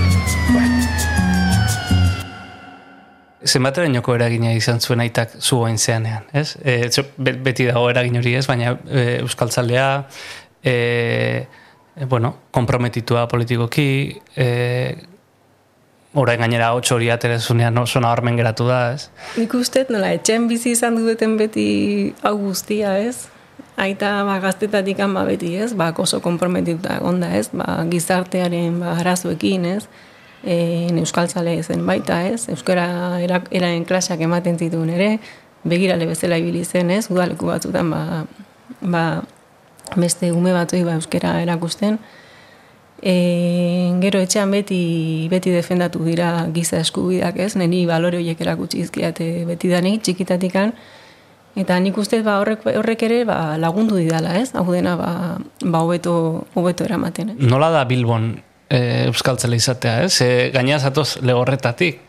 واحد 0.55 0.83
zenbaterainoko 3.53 4.13
eragina 4.15 4.53
izan 4.55 4.79
zuen 4.79 5.01
aitak 5.03 5.33
zu 5.39 5.57
zeanean, 5.75 6.23
ez? 6.33 6.55
E, 6.63 6.87
txo, 6.89 7.03
be- 7.17 7.33
beti 7.43 7.65
dago 7.67 7.89
eragin 7.91 8.15
hori 8.15 8.31
ez, 8.39 8.45
baina 8.47 8.77
e, 8.87 9.01
euskaltzalea, 9.19 9.87
e, 10.63 10.75
e, 11.99 12.05
bueno, 12.05 12.29
komprometitua 12.51 13.27
politikoki, 13.27 14.15
e, 14.37 14.47
orain 16.13 16.39
gainera 16.39 16.71
hotx 16.71 16.91
hori 16.95 17.09
aterezunean 17.11 17.77
oso 17.83 17.99
nabarmen 17.99 18.37
geratu 18.39 18.69
da, 18.69 18.93
ez? 18.93 19.09
Nik 19.35 19.53
uste, 19.59 19.83
nola, 19.89 20.13
etxean 20.15 20.47
bizi 20.47 20.71
izan 20.77 20.95
duten 20.95 21.35
beti 21.37 22.13
hau 22.23 22.37
guztia, 22.45 22.95
ez? 22.97 23.27
Aita 23.78 24.24
ba, 24.26 24.40
gaztetatik 24.42 24.98
ama 24.98 25.22
beti, 25.22 25.52
ez? 25.54 25.70
Ba, 25.78 25.92
oso 26.02 26.18
komprometituta 26.20 26.96
egonda, 26.98 27.30
ez? 27.38 27.46
Ba, 27.54 27.84
gizartearen 27.86 28.80
ba, 28.82 28.96
arazoekin, 28.98 29.68
ez? 29.70 29.84
E, 30.42 30.56
euskaltzale 30.98 31.54
zen 31.62 31.84
baita, 31.86 32.24
ez? 32.26 32.48
Euskara 32.50 32.88
era, 33.22 33.38
eraen 33.54 33.86
klaseak 33.86 34.24
ematen 34.26 34.58
zituen 34.58 34.90
ere, 34.90 35.12
begirale 35.62 36.10
bezala 36.10 36.40
ibili 36.42 36.64
zen, 36.66 36.90
ez? 36.90 37.04
Udaleku 37.06 37.46
batzutan, 37.52 37.94
ba, 37.94 38.24
ba, 38.82 39.04
beste 39.94 40.32
ume 40.34 40.52
batzuei 40.52 40.82
ba, 40.82 40.98
euskara 40.98 41.38
erakusten. 41.46 42.00
E, 42.98 43.14
gero 44.02 44.18
etxean 44.18 44.50
beti 44.50 45.28
beti 45.30 45.54
defendatu 45.54 46.02
dira 46.02 46.48
giza 46.50 46.80
eskubideak 46.82 47.38
ez, 47.46 47.52
neni 47.54 47.86
balore 47.86 48.18
horiek 48.18 48.40
erakutsi 48.42 48.82
izkiate 48.82 49.28
beti 49.46 49.70
danik, 49.70 50.02
txikitatikan, 50.02 50.74
eta 51.58 51.78
nik 51.82 51.96
uste 51.98 52.20
ba, 52.22 52.38
horrek, 52.42 52.66
horrek 52.78 53.02
ere 53.08 53.22
ba, 53.28 53.56
lagundu 53.60 53.98
didala 53.98 54.36
ez, 54.40 54.50
hau 54.54 54.66
dena 54.72 54.96
ba, 54.98 55.12
ba 55.64 55.80
hobeto, 55.84 56.14
hobeto 56.54 56.86
eramaten. 56.86 57.34
Ez? 57.34 57.48
Nola 57.50 57.70
da 57.74 57.84
Bilbon 57.88 58.30
e, 58.68 58.80
euskaltzale 59.08 59.58
izatea, 59.58 60.04
ez? 60.06 60.20
E, 60.22 60.50
gaina 60.54 60.78
zatoz 60.78 61.18
legorretatik. 61.26 62.00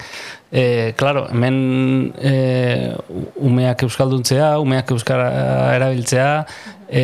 E, 0.51 0.93
claro, 0.97 1.27
hemen 1.29 2.13
e, 2.17 2.33
umeak 3.45 3.85
euskalduntzea, 3.85 4.57
umeak 4.61 4.93
euskara 4.95 5.29
erabiltzea, 5.77 6.29
e, 6.89 7.03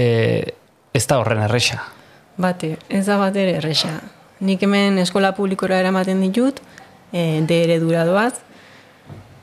ez 0.96 1.06
da 1.10 1.20
horren 1.22 1.44
erresa. 1.46 1.82
Bate, 2.42 2.76
ez 2.90 3.06
da 3.08 3.20
bat 3.22 3.36
ere 3.38 3.60
erresa. 3.62 3.94
Nik 4.46 4.66
hemen 4.66 5.00
eskola 5.00 5.32
publikora 5.38 5.80
eramaten 5.80 6.22
ditut, 6.26 6.60
e, 7.14 7.42
de 7.48 7.62
eredura 7.64 8.04
doaz, 8.08 8.34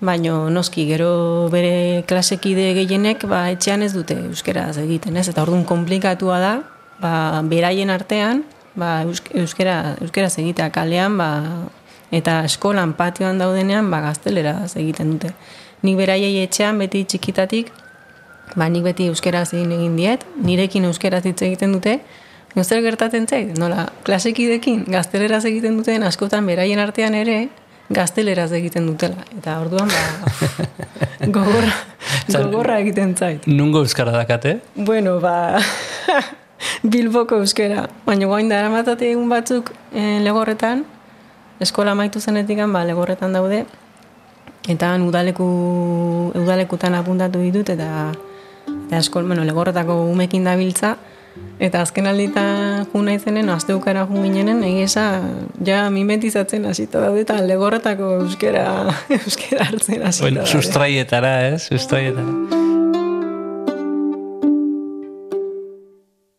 baino 0.03 0.51
noski 0.51 0.85
gero 0.89 1.49
bere 1.53 2.03
klasekide 2.11 2.73
gehienek 2.75 3.23
ba, 3.31 3.45
etxean 3.55 3.85
ez 3.87 3.93
dute 3.95 4.17
euskeraz 4.27 4.75
egiten, 4.83 5.17
ez? 5.17 5.29
Eta 5.31 5.45
orduan 5.45 5.63
komplikatua 5.65 6.41
da, 6.43 6.53
ba, 7.01 7.13
beraien 7.47 7.91
artean, 7.95 8.43
ba, 8.75 9.05
eusk- 9.07 9.31
euskera, 9.39 9.95
euskeraz 10.03 10.35
egitea 10.43 10.73
kalean, 10.75 11.17
ba, 11.21 11.31
eta 12.11 12.41
eskolan 12.49 12.97
patioan 12.99 13.39
daudenean, 13.39 13.91
ba, 13.95 14.03
gazteleraz 14.09 14.75
egiten 14.83 15.15
dute. 15.15 15.33
Nik 15.87 15.97
beraiei 15.99 16.35
etxean 16.43 16.83
beti 16.83 17.05
txikitatik, 17.07 17.71
ba, 18.57 18.67
nik 18.69 18.83
beti 18.91 19.07
euskeraz 19.13 19.53
egin 19.55 19.71
egin 19.79 19.97
diet, 19.97 20.27
nirekin 20.43 20.91
euskeraz 20.91 21.23
hitz 21.31 21.41
egiten 21.47 21.79
dute, 21.79 22.01
zer 22.61 22.83
gertatzen 22.85 23.31
zait, 23.31 23.55
nola, 23.57 23.87
klasekidekin 24.05 24.83
gazteleraz 24.91 25.45
egiten 25.49 25.79
duten 25.79 26.03
askotan 26.03 26.47
beraien 26.47 26.83
artean 26.83 27.15
ere 27.15 27.47
gazteleraz 27.95 28.51
egiten 28.57 28.87
dutela. 28.91 29.27
Eta 29.39 29.59
orduan, 29.63 29.91
ba, 29.93 30.69
gogorra, 31.37 31.75
gogorra 32.29 32.79
egiten 32.83 33.15
zait. 33.17 33.47
Nungo 33.47 33.85
euskara 33.85 34.15
dakate? 34.17 34.59
Bueno, 34.75 35.19
ba, 35.21 35.61
Bilboko 36.95 37.39
euskera. 37.43 37.87
Baina 38.07 38.27
guain 38.31 38.51
da 38.51 38.59
eramatate 38.63 39.11
egun 39.13 39.31
batzuk 39.31 39.73
eh, 39.93 40.19
legorretan, 40.23 40.85
eskola 41.63 41.95
maitu 41.99 42.21
zenetik 42.21 42.59
ba, 42.73 42.85
legorretan 42.85 43.33
daude, 43.33 43.65
eta 44.69 44.95
udaleku, 45.03 45.47
udalekutan 46.39 46.95
apuntatu 46.95 47.43
ditut, 47.43 47.75
eta, 47.75 48.13
eta 48.87 48.99
eskol, 48.99 49.27
bueno, 49.27 49.45
legorretako 49.45 50.05
umekin 50.11 50.45
dabiltza, 50.45 50.97
eta 51.63 51.83
azken 51.83 52.07
alditan 52.11 52.87
jun 52.93 53.07
naizenen, 53.07 53.49
asteukara 53.51 54.07
jun 54.11 54.25
ginenen, 54.27 54.63
egiesa, 54.67 55.23
ja 55.65 55.85
mimetizatzen 55.91 56.67
hasita 56.67 57.01
daude, 57.05 57.23
eta 57.25 57.39
legorretako 57.47 58.11
euskera, 58.23 58.67
euskera 59.21 59.69
hartzen 59.71 60.03
hasita 60.03 60.25
Bueno, 60.27 60.43
daude. 60.43 60.51
sustraietara, 60.53 61.33
ez? 61.49 61.63
Sustraietara. 61.69 62.61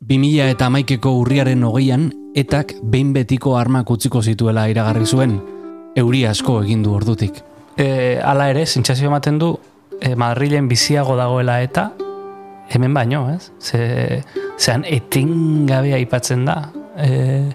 2000 0.04 0.50
eta 0.52 0.68
amaikeko 0.68 1.16
urriaren 1.22 1.64
hogeian, 1.64 2.10
etak 2.36 2.76
behin 2.84 3.14
betiko 3.16 3.56
armak 3.58 3.90
utziko 3.90 4.22
zituela 4.22 4.68
iragarri 4.70 5.06
zuen, 5.06 5.38
euri 5.96 6.26
asko 6.28 6.62
egin 6.64 6.84
du 6.84 6.94
ordutik. 6.94 7.40
E, 7.78 8.20
ala 8.22 8.50
ere, 8.52 8.66
zintxazio 8.66 9.08
ematen 9.08 9.40
du, 9.40 9.56
e, 10.02 10.16
Madrilen 10.20 10.68
biziago 10.68 11.16
dagoela 11.18 11.62
eta 11.64 11.92
hemen 12.70 12.94
baino, 12.94 13.26
ez? 13.34 13.52
Ze, 13.62 14.24
zean 14.58 14.86
etengabe 14.88 15.94
aipatzen 15.98 16.46
da. 16.46 16.58
E, 16.98 17.52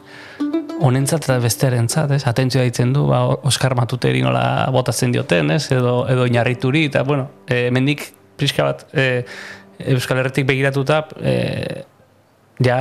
honentzat 0.81 1.27
eta 1.27 1.39
besterentzat, 1.43 2.13
ez? 2.15 2.23
Atentzioa 2.31 2.65
ditzen 2.69 2.93
du, 2.95 3.07
ba, 3.11 3.25
Oskar 3.49 3.75
Matuteri 3.79 4.23
nola 4.23 4.69
botatzen 4.75 5.13
dioten, 5.15 5.51
ez? 5.55 5.65
Edo, 5.75 6.01
edo 6.11 6.27
inarrituri, 6.31 6.85
eta, 6.91 7.03
bueno, 7.09 7.29
e, 7.51 7.69
mendik 7.75 8.09
pixka 8.39 8.67
bat, 8.69 8.87
e, 8.95 9.25
Euskal 9.95 10.19
Herretik 10.23 10.47
begiratuta, 10.47 11.05
e, 11.23 11.85
ja 12.65 12.79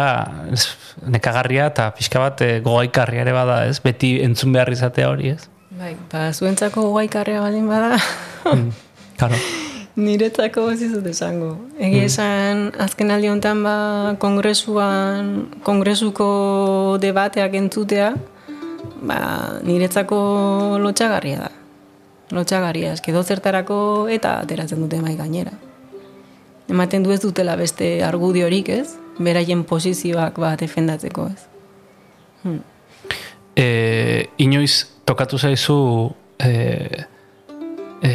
ez, 0.53 0.63
nekagarria 1.05 1.67
eta 1.69 1.91
pixka 1.97 2.21
bat 2.21 2.41
e, 2.41 2.51
gogaikarria 2.65 3.21
ere 3.25 3.33
bada, 3.35 3.63
ez? 3.69 3.79
Beti 3.85 4.17
entzun 4.25 4.53
behar 4.53 4.73
izatea 4.73 5.09
hori, 5.13 5.35
ez? 5.37 5.49
Bai, 5.77 5.93
ba, 6.11 6.31
zuentzako 6.33 6.89
guaikarrea 6.93 7.41
baldin 7.45 7.69
bada, 7.69 7.97
Mm, 8.47 8.69
Claro. 9.17 9.35
niretzako 9.97 10.69
ez 10.71 10.79
dizut 10.79 11.05
esango. 11.09 11.55
Egi 11.81 12.03
esan, 12.05 12.67
azken 12.79 13.11
aldi 13.11 13.31
honetan 13.31 13.63
ba, 13.65 13.77
kongresuan, 14.21 15.47
kongresuko 15.65 16.97
debateak 17.01 17.57
entzutea, 17.57 18.11
ba, 19.01 19.19
niretzako 19.65 20.19
lotxagarria 20.83 21.47
da. 21.47 21.51
Lotxagarria, 22.35 22.93
eski 22.93 23.13
zertarako 23.23 24.07
eta 24.11 24.39
ateratzen 24.43 24.81
dute 24.83 25.01
mai 25.01 25.15
gainera. 25.15 25.53
Ematen 26.67 27.03
du 27.03 27.11
ez 27.11 27.21
dutela 27.23 27.55
beste 27.55 28.03
argudiorik, 28.03 28.69
ez? 28.69 28.97
Beraien 29.17 29.63
posizioak 29.63 30.37
ba, 30.37 30.55
defendatzeko, 30.59 31.29
ez? 31.31 31.47
E, 33.57 34.29
inoiz 34.37 34.85
tokatu 35.05 35.39
zaizu 35.39 36.11
e, 36.37 37.05
e, 38.03 38.11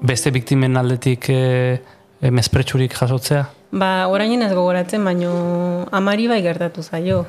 beste 0.00 0.30
biktimen 0.30 0.76
aldetik 0.76 1.28
e, 1.30 1.80
e, 2.20 2.30
mespretsurik 2.30 2.94
jasotzea? 2.94 3.46
Ba, 3.70 4.08
orain 4.08 4.42
ez 4.42 4.52
gogoratzen, 4.54 5.04
baino 5.04 5.32
amari 5.92 6.28
bai 6.28 6.40
gertatu 6.42 6.82
zaio. 6.82 7.26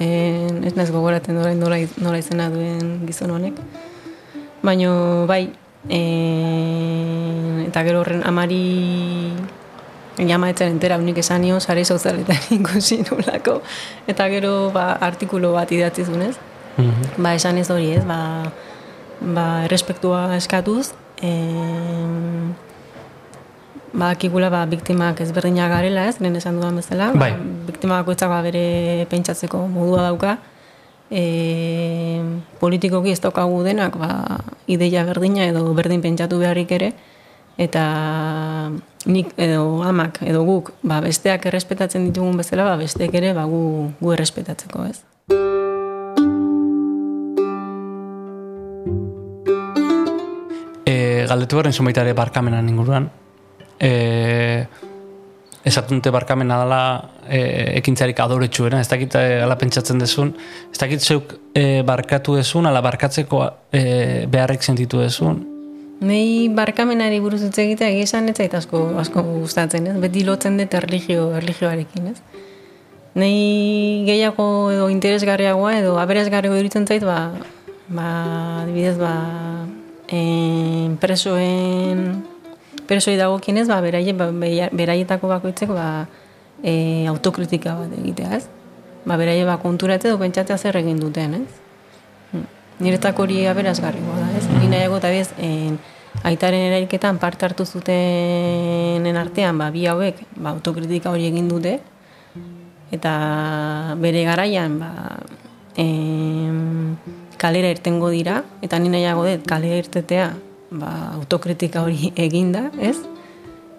En, 0.00 0.62
ez 0.66 0.74
naz 0.76 0.90
gogoratzen 0.92 1.36
nola, 1.36 1.54
nola, 1.54 1.78
nola 2.02 2.18
izena 2.18 2.48
duen 2.52 3.06
gizon 3.06 3.32
honek. 3.32 3.60
Baino 4.66 5.26
bai, 5.28 5.44
en, 5.88 7.62
eta 7.68 7.84
gero 7.86 8.02
horren 8.02 8.24
amari 8.26 9.32
jama 10.16 10.48
etzen 10.50 10.72
entera 10.72 10.96
unik 10.98 11.20
esan 11.20 11.42
nion, 11.44 11.60
sare 11.60 11.84
sozialetan 11.84 12.50
ikusi 12.58 13.02
nolako. 13.04 13.60
Eta 14.08 14.28
gero 14.32 14.70
ba, 14.74 14.94
artikulu 15.00 15.52
bat 15.56 15.72
idatzi 15.72 16.04
zunez. 16.04 16.36
Mhm. 16.76 17.22
Ba, 17.22 17.34
esan 17.36 17.58
ez 17.58 17.70
hori 17.70 17.92
ez, 17.96 18.04
ba, 18.04 18.18
ba, 19.20 19.64
errespektua 19.64 20.28
eskatuz, 20.36 20.92
em, 21.22 22.54
ba, 23.92 24.10
akigula 24.10 24.50
ba, 24.50 24.64
biktimak 24.66 25.20
ezberdinak 25.24 25.70
garela 25.72 26.06
ez, 26.10 26.18
lehen 26.20 26.36
esan 26.36 26.60
dudan 26.60 26.76
bezala. 26.76 27.12
Bai. 27.14 27.32
Ba, 27.32 27.56
biktima 27.70 28.02
bakoitzak 28.02 28.30
ba, 28.30 28.42
bere 28.44 29.06
pentsatzeko 29.10 29.66
modua 29.72 30.06
dauka. 30.10 30.36
E, 31.06 32.18
politikoki 32.58 33.12
ez 33.14 33.20
daukagu 33.22 33.60
denak 33.62 33.94
ba, 33.94 34.40
ideia 34.66 35.04
berdina 35.06 35.46
edo 35.46 35.62
berdin 35.70 36.02
pentsatu 36.02 36.40
beharrik 36.42 36.72
ere 36.74 36.88
eta 37.62 37.84
nik 39.06 39.30
edo 39.38 39.82
amak 39.86 40.18
edo 40.26 40.42
guk 40.44 40.72
ba, 40.82 41.00
besteak 41.00 41.46
errespetatzen 41.46 42.10
ditugun 42.10 42.36
bezala 42.42 42.66
ba, 42.66 42.74
besteek 42.80 43.14
ere 43.14 43.32
ba, 43.38 43.46
gu, 43.46 43.92
gu 44.00 44.16
errespetatzeko 44.18 44.88
ez. 44.90 44.98
Galdetu 51.26 51.58
horren 51.60 51.72
zumaita 51.72 52.04
ere 52.06 52.14
barkamenan 52.16 52.68
inguruan. 52.68 53.10
E, 53.80 54.66
esatunte 55.66 56.12
barkamena 56.14 56.60
dela 56.62 56.80
e, 57.26 57.40
ekintzarik 57.80 58.20
adoretsuena, 58.22 58.78
ez 58.80 58.88
dakit 58.88 59.16
e, 59.18 59.24
ala 59.42 59.56
pentsatzen 59.58 59.98
dezun, 59.98 60.30
ez 60.70 60.78
dakit 60.78 61.02
zeuk 61.02 61.34
e, 61.58 61.82
barkatu 61.86 62.36
dezun, 62.38 62.68
ala 62.70 62.80
barkatzeko 62.86 63.42
e, 63.74 63.82
beharrek 64.30 64.62
sentitu 64.62 65.02
dezun. 65.02 65.42
Nei 66.06 66.46
barkamenari 66.52 67.18
buruz 67.24 67.40
hitz 67.42 67.56
egitea 67.58 67.88
esan 68.04 68.28
ez 68.28 68.38
asko, 68.54 68.82
asko 69.00 69.22
gustatzen, 69.26 69.88
ez? 69.90 69.96
Beti 69.98 70.22
lotzen 70.24 70.58
dut 70.60 70.74
erlijio, 70.78 71.32
erlijioarekin, 71.40 72.12
ez? 72.12 72.44
Nei 73.16 74.04
gehiago 74.06 74.70
edo 74.70 74.90
interesgarriagoa 74.92 75.78
edo 75.80 75.96
aberasgarriago 75.98 76.60
iruditzen 76.60 76.86
zait, 76.86 77.02
ba, 77.02 77.32
ba, 77.88 78.08
adibidez, 78.62 78.98
ba, 79.00 79.14
en, 80.08 80.96
presoen, 81.00 82.24
presoi 82.86 83.16
dagokienez, 83.16 83.66
ba, 83.68 83.80
beraie, 83.80 84.12
ba, 84.14 84.30
beraietako 84.30 85.28
bakoitzeko, 85.28 85.74
ba, 85.74 86.06
e, 86.62 87.06
autokritika 87.10 87.74
bat 87.80 87.92
egitea, 87.98 88.30
ez? 88.38 88.46
Ba, 89.06 89.18
beraie, 89.18 89.44
ba, 89.46 89.58
konturatzea 89.62 90.12
edo 90.12 90.20
pentsatzea 90.22 90.58
zer 90.58 90.78
egin 90.82 91.00
duten, 91.02 91.40
ez? 91.42 92.42
Niretzako 92.82 93.24
hori 93.24 93.46
aberazgarrikoa 93.48 94.18
da, 94.20 94.30
ez? 94.38 94.46
Ni 94.60 94.70
nahiago 94.70 95.00
eta 95.00 95.10
bez, 95.10 95.30
en, 95.42 95.78
aitaren 96.26 96.68
erailketan 96.70 97.18
parte 97.20 97.46
hartu 97.46 97.66
zutenen 97.66 99.16
artean, 99.20 99.58
ba, 99.58 99.70
bi 99.74 99.86
hauek, 99.90 100.22
ba, 100.36 100.54
autokritika 100.54 101.10
hori 101.10 101.28
egin 101.30 101.48
dute, 101.50 101.78
eta 102.94 103.12
bere 103.98 104.22
garaian, 104.28 104.78
ba, 104.80 104.92
em, 105.76 106.96
kalera 107.38 107.70
irtengo 107.70 108.10
dira, 108.10 108.42
eta 108.62 108.78
ni 108.78 108.90
nahiago 108.92 109.26
dut 109.26 109.46
kalera 109.48 109.78
irtetea, 109.82 110.30
ba, 110.70 110.92
autokritika 111.14 111.82
hori 111.86 112.12
eginda, 112.26 112.70
ez? 112.80 112.96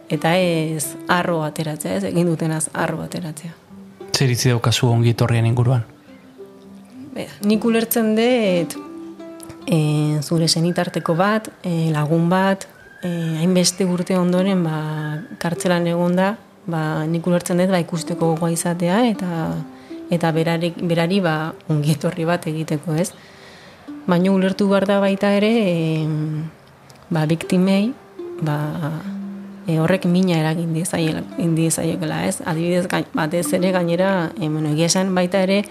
Eta 0.09 0.37
ez 0.39 0.95
arro 1.11 1.41
ateratzea, 1.43 1.97
ez? 1.99 2.03
Egin 2.07 2.29
dutenaz 2.29 2.67
arro 2.73 3.01
ateratzea. 3.03 3.53
Zer 4.15 4.31
itzi 4.31 4.49
daukazu 4.53 4.87
ongi 4.89 5.11
etorrien 5.13 5.45
inguruan? 5.45 5.83
Bera, 7.13 7.33
nik 7.49 7.65
ulertzen 7.65 8.13
dut 8.17 8.77
e, 9.67 9.77
zure 10.23 10.47
senitarteko 10.47 11.15
bat, 11.17 11.51
e, 11.61 11.91
lagun 11.93 12.29
bat, 12.31 12.67
e, 13.03 13.09
hainbeste 13.41 13.85
urte 13.85 14.17
ondoren 14.17 14.63
ba, 14.63 14.77
kartzelan 15.41 15.87
egonda, 15.91 16.35
ba, 16.67 16.83
nik 17.09 17.27
ulertzen 17.27 17.59
dut 17.61 17.73
ba, 17.73 17.81
ikusteko 17.83 18.33
gogoa 18.33 18.51
izatea 18.53 19.03
eta 19.09 19.31
eta 20.13 20.31
berari, 20.31 20.71
berari 20.77 21.19
ba, 21.19 21.53
ongi 21.67 21.97
etorri 21.97 22.25
bat 22.27 22.47
egiteko, 22.47 22.95
ez? 22.95 23.11
Baina 24.07 24.31
ulertu 24.31 24.69
behar 24.71 24.85
da 24.87 24.99
baita 25.03 25.33
ere, 25.35 25.49
e, 25.51 26.07
ba, 27.11 27.25
biktimei, 27.27 27.91
ba, 28.41 28.55
e, 29.67 29.79
horrek 29.83 30.05
mina 30.07 30.37
eragin 30.39 30.71
diezaiela, 30.73 31.23
diezaiekela, 31.37 32.21
ez? 32.29 32.37
Adibidez, 32.45 32.85
gain- 32.87 33.09
batez 33.13 33.51
ere 33.53 33.71
gainera, 33.75 34.31
e, 34.39 34.47
bueno, 34.47 34.71
esan 34.77 35.13
baita 35.15 35.41
ere, 35.43 35.65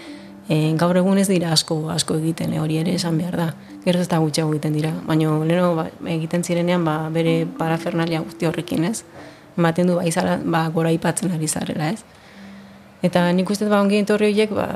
e, 0.49 0.73
gaur 0.77 0.97
egun 1.01 1.17
ez 1.17 1.27
dira 1.27 1.51
asko 1.51 1.89
asko 1.89 2.15
egiten, 2.21 2.53
e, 2.53 2.59
hori 2.61 2.77
ere 2.77 2.93
esan 2.95 3.17
behar 3.17 3.37
da. 3.37 3.47
Gero 3.85 3.99
ez 3.99 4.07
da 4.07 4.19
gutxiago 4.19 4.53
egiten 4.53 4.73
dira, 4.73 4.91
baina 5.07 5.33
leheno 5.43 5.73
ba, 5.75 5.87
egiten 6.05 6.43
zirenean 6.43 6.85
ba, 6.85 7.09
bere 7.09 7.47
parafernalia 7.57 8.21
guzti 8.21 8.45
horrekin, 8.45 8.83
ez? 8.85 9.03
Ematen 9.57 9.87
du 9.87 9.95
ba, 9.97 10.05
izala, 10.05 10.37
ba, 10.45 10.67
gora 10.69 10.91
ipatzen 10.93 11.31
ari 11.33 11.47
zarela, 11.47 11.89
ez? 11.89 12.03
Eta 13.05 13.27
nik 13.31 13.49
uste 13.53 13.67
ba, 13.69 13.81
ongi 13.81 14.01
etorri 14.01 14.31
horiek 14.31 14.53
ba, 14.57 14.67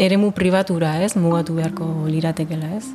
eremu 0.00 0.32
pribatura, 0.32 0.94
ez? 1.04 1.12
Mugatu 1.20 1.58
beharko 1.58 1.88
liratekela, 2.08 2.70
ez? 2.78 2.86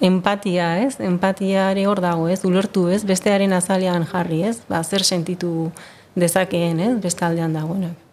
Empatia, 0.00 0.76
ez? 0.84 1.00
Empatia 1.02 1.70
ere 1.72 1.88
hor 1.90 2.00
dago, 2.00 2.28
ez? 2.30 2.44
Ulertu, 2.46 2.86
ez? 2.94 3.02
Bestearen 3.04 3.52
azalean 3.56 4.06
jarri, 4.06 4.44
ez? 4.46 4.60
Ba, 4.70 4.84
zer 4.84 5.02
sentitu 5.02 5.72
dezakeen, 6.14 6.78
ez? 6.78 6.92
Beste 7.02 7.26
aldean 7.26 7.58
dagoenak. 7.58 8.07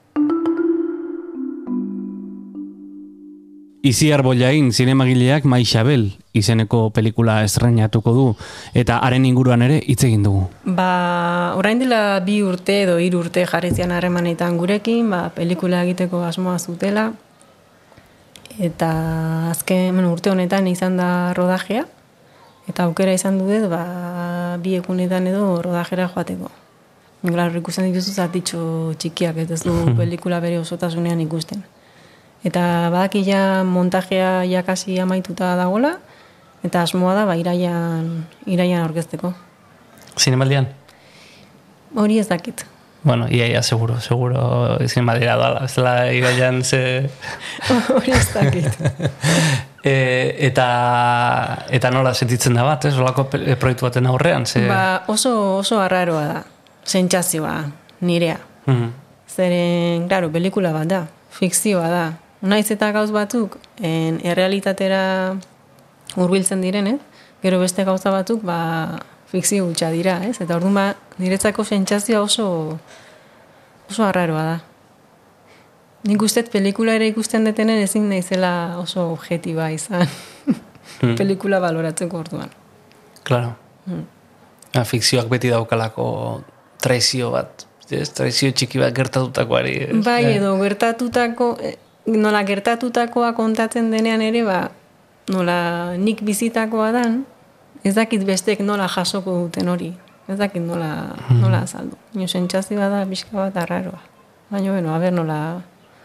Iziar 3.85 4.23
Bollain 4.25 4.71
zinemagileak 4.73 5.43
Mai 5.45 5.61
Xabel 5.61 6.07
izeneko 6.33 6.87
pelikula 6.89 7.35
estrenatuko 7.45 8.13
du 8.15 8.23
eta 8.73 8.95
haren 9.05 9.27
inguruan 9.29 9.61
ere 9.61 9.75
hitz 9.77 9.99
egin 10.07 10.23
dugu. 10.25 10.47
Ba, 10.65 11.53
orain 11.59 11.77
dela 11.77 11.99
bi 12.25 12.39
urte 12.41 12.79
edo 12.87 12.95
hiru 12.97 13.19
urte 13.21 13.43
jarri 13.45 13.69
zian 13.75 13.93
harremanetan 13.93 14.57
gurekin, 14.57 15.11
ba, 15.13 15.19
pelikula 15.35 15.83
egiteko 15.85 16.23
asmoa 16.25 16.57
zutela. 16.57 17.11
Eta 18.57 18.89
azken 19.51 19.93
bueno, 19.93 20.15
urte 20.17 20.33
honetan 20.33 20.65
izan 20.65 20.97
da 20.97 21.11
rodajea. 21.37 21.85
Eta 22.65 22.89
aukera 22.89 23.13
izan 23.13 23.37
dut, 23.37 23.69
ba, 23.69 23.83
bi 24.65 24.79
egunetan 24.81 25.29
edo 25.29 25.61
rodajera 25.61 26.09
joateko. 26.09 26.49
Claro, 27.21 27.53
ikusten 27.61 27.93
dituzu 27.93 28.17
zatitxo 28.17 28.65
txikiak, 28.97 29.45
ez 29.45 29.61
du 29.61 29.77
pelikula 30.01 30.41
bere 30.41 30.57
osotasunean 30.65 31.21
ikusten. 31.29 31.61
Eta 32.45 32.61
badaki 32.93 33.23
ja 33.25 33.63
montajea 33.65 34.43
jakasi 34.45 34.99
amaituta 35.01 35.55
dagola, 35.57 35.95
eta 36.63 36.83
asmoa 36.85 37.15
da 37.17 37.25
ba, 37.25 37.35
iraian, 37.37 38.25
iraian 38.45 38.83
aurkezteko. 38.85 39.33
Zinemaldian? 40.19 40.67
Hori 41.95 42.19
ez 42.19 42.27
dakit. 42.29 42.65
Bueno, 43.05 43.27
ia, 43.29 43.45
ia, 43.47 43.61
seguro, 43.61 43.99
seguro 44.01 44.77
zinemaldiera 44.87 45.35
dala. 45.37 45.65
Ez 45.65 45.75
dela 45.75 46.11
iraian 46.13 46.63
ze... 46.65 47.09
Hori 47.95 48.11
ez 48.11 48.27
dakit. 48.33 48.65
e, 49.83 49.93
eta, 50.47 50.65
eta 51.69 51.91
nola 51.93 52.13
sentitzen 52.17 52.57
da 52.57 52.65
bat, 52.65 52.85
ez? 52.89 52.95
Olako 52.97 53.27
pe- 53.29 53.55
proiektu 53.61 53.85
baten 53.85 54.05
aurrean, 54.09 54.45
ze... 54.45 54.65
ba, 54.69 55.03
oso, 55.13 55.33
oso 55.59 55.79
arraroa 55.81 56.25
da. 56.29 56.43
Sentsazioa, 56.85 57.55
nirea. 58.01 58.37
Mhm. 58.65 58.89
Zeren, 59.35 60.07
claro, 60.09 60.29
pelikula 60.33 60.71
bat 60.73 60.89
da. 60.89 61.01
Fikzioa 61.35 61.89
da. 61.91 62.05
Naiz 62.41 62.69
eta 62.71 62.91
gauz 62.91 63.11
batzuk, 63.15 63.57
en, 63.79 64.19
errealitatera 64.23 65.35
hurbiltzen 66.15 66.61
direnez, 66.61 66.99
gero 67.41 67.59
beste 67.59 67.85
gauza 67.87 68.11
batzuk, 68.11 68.43
ba, 68.45 68.99
fikzio 69.31 69.65
gutxa 69.67 69.89
dira, 69.93 70.19
ez? 70.27 70.39
Eta 70.41 70.57
orduan, 70.57 70.75
ba, 70.77 70.85
niretzako 71.21 71.65
sentsazioa 71.65 72.21
oso, 72.25 72.47
oso 73.89 74.05
arraroa 74.05 74.45
da. 74.51 74.55
Nik 76.05 76.21
uste 76.21 76.43
pelikula 76.53 76.93
ere 76.93 77.07
ikusten 77.09 77.47
detenen 77.47 77.81
ezin 77.81 78.09
naizela 78.11 78.77
oso 78.77 79.07
objetiba 79.13 79.71
izan. 79.73 80.05
pelikula 81.19 81.59
baloratzeko 81.63 82.19
orduan. 82.21 82.51
Claro. 83.25 83.55
Mm. 83.85 84.05
fikzioak 84.85 85.29
beti 85.31 85.49
daukalako 85.49 86.05
traizio 86.81 87.31
bat, 87.33 87.65
ez? 87.89 88.09
traizio 88.13 88.51
txiki 88.51 88.81
bat 88.81 88.93
gertatutakoari. 88.93 90.01
Bai, 90.05 90.23
Eh, 90.25 90.35
edo 90.37 90.55
gertatutako, 90.61 91.57
eh, 91.61 91.75
nola 92.05 92.43
gertatutakoa 92.45 93.33
kontatzen 93.33 93.91
denean 93.91 94.21
ere, 94.21 94.43
ba, 94.45 94.59
nola 95.31 95.57
nik 95.97 96.21
bizitakoa 96.25 96.91
dan, 96.95 97.23
ez 97.83 97.95
dakit 97.95 98.25
bestek 98.25 98.61
nola 98.65 98.87
jasoko 98.89 99.39
duten 99.45 99.69
hori. 99.69 99.93
Ez 100.25 100.39
dakit 100.39 100.63
nola, 100.65 101.13
nola 101.29 101.61
azaldu. 101.67 101.97
Nio 102.17 102.27
sentsazioa 102.27 102.89
bada 102.89 103.05
pixka 103.05 103.35
bat 103.37 103.57
arraroa. 103.61 103.99
Baina, 104.49 104.71
bueno, 104.71 104.93
a 104.93 104.97
ber 104.99 105.13
nola, 105.13 105.37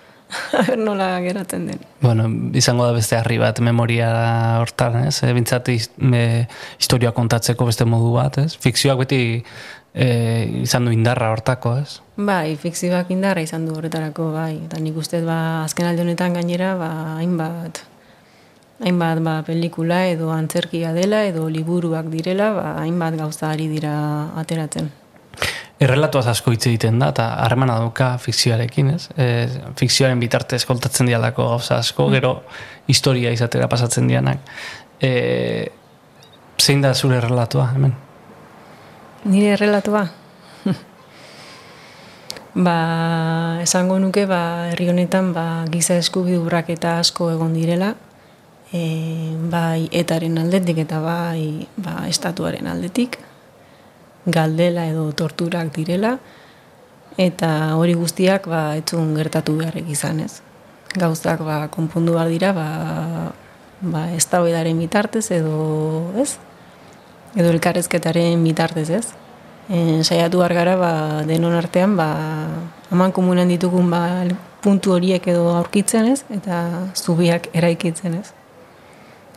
a 0.58 0.64
ber 0.66 0.76
nola 0.80 1.06
geratzen 1.24 1.66
den. 1.70 1.80
Bueno, 2.02 2.26
izango 2.56 2.84
da 2.84 2.92
beste 2.96 3.16
harri 3.16 3.38
bat 3.40 3.62
memoria 3.64 4.10
hortan, 4.60 4.98
ez? 5.06 5.22
E, 5.24 5.32
bintzat 5.36 5.72
historia 5.72 7.14
kontatzeko 7.16 7.68
beste 7.68 7.88
modu 7.88 8.12
bat, 8.18 8.36
ez? 8.44 8.52
Fikzioak 8.60 9.00
beti 9.06 9.22
e, 9.94 10.62
izan 10.62 10.86
du 10.86 10.92
indarra 10.94 11.30
hortako, 11.32 11.74
ez? 11.80 12.00
Bai, 12.16 12.56
fikzioak 12.60 13.10
indarra 13.14 13.42
izan 13.42 13.66
du 13.66 13.74
horretarako, 13.76 14.30
bai. 14.34 14.54
Eta 14.66 14.80
nik 14.82 14.98
uste 15.00 15.22
ba, 15.26 15.64
azken 15.64 15.88
alde 15.90 16.04
honetan 16.04 16.36
gainera, 16.36 16.74
ba, 16.78 16.90
hainbat, 17.18 17.82
hainbat 18.84 19.22
ba, 19.24 19.40
pelikula 19.46 20.04
edo 20.10 20.30
antzerkia 20.34 20.94
dela 20.96 21.24
edo 21.28 21.48
liburuak 21.48 22.10
direla, 22.12 22.52
ba, 22.56 22.66
hainbat 22.84 23.18
gauza 23.20 23.50
ari 23.50 23.68
dira 23.72 23.94
ateratzen. 24.40 24.90
Errelatuaz 25.80 26.26
asko 26.28 26.52
hitz 26.52 26.66
egiten 26.68 26.98
da, 27.00 27.08
eta 27.14 27.30
harremana 27.40 27.78
dauka 27.80 28.12
fikzioarekin, 28.20 28.90
ez? 28.98 29.06
E, 29.16 29.48
fikzioaren 29.80 30.20
bitartez 30.20 30.66
kontatzen 30.68 31.08
dialako 31.08 31.46
gauza 31.54 31.78
asko, 31.80 32.10
gero 32.12 32.34
historia 32.92 33.32
izatera 33.32 33.68
pasatzen 33.72 34.10
dianak. 34.10 34.44
E, 35.00 35.70
zein 36.60 36.84
da 36.84 36.92
zure 36.92 37.16
errelatua, 37.16 37.70
hemen? 37.72 37.96
Nire 39.24 39.52
errelatua? 39.52 40.06
ba, 42.66 42.76
esango 43.60 43.98
nuke, 44.00 44.24
ba, 44.24 44.70
herri 44.72 44.88
honetan, 44.88 45.34
ba, 45.36 45.66
giza 45.68 45.98
eskubidurrak 46.00 46.70
eta 46.72 46.96
asko 47.02 47.28
egon 47.34 47.52
direla, 47.52 47.92
e, 48.72 48.80
bai 49.52 49.90
etaren 49.92 50.40
aldetik 50.40 50.80
eta 50.86 51.02
bai 51.04 51.68
ba, 51.76 52.06
estatuaren 52.08 52.70
aldetik, 52.72 53.18
galdela 54.24 54.86
edo 54.88 55.10
torturak 55.12 55.68
direla, 55.76 56.16
eta 57.20 57.76
hori 57.76 58.00
guztiak 58.00 58.48
ba, 58.48 58.70
etzun 58.80 59.12
gertatu 59.20 59.58
beharrek 59.60 59.90
izan 59.92 60.24
ez. 60.24 60.40
Gauzak 60.96 61.44
ba, 61.44 61.66
konpondu 61.68 62.16
behar 62.16 62.32
dira, 62.32 62.54
ba, 62.56 62.68
ba, 63.84 64.08
eztabaidaren 64.16 64.80
bitartez 64.80 65.28
edo 65.36 66.08
ez, 66.16 66.38
edo 67.36 67.50
elkarrezketaren 67.50 68.42
bitartez 68.44 68.88
ez. 68.90 69.06
E, 69.70 70.02
saiatu 70.02 70.40
behar 70.42 70.54
gara 70.54 70.76
ba, 70.76 70.92
denon 71.28 71.54
artean 71.54 71.96
ba, 71.98 72.08
aman 72.90 73.12
komunen 73.14 73.50
ditugun 73.50 73.90
ba, 73.90 74.02
puntu 74.64 74.94
horiek 74.96 75.26
edo 75.30 75.48
aurkitzen 75.54 76.10
ez, 76.10 76.24
eta 76.34 76.86
zubiak 76.94 77.48
eraikitzen 77.56 78.18
ez. 78.18 78.32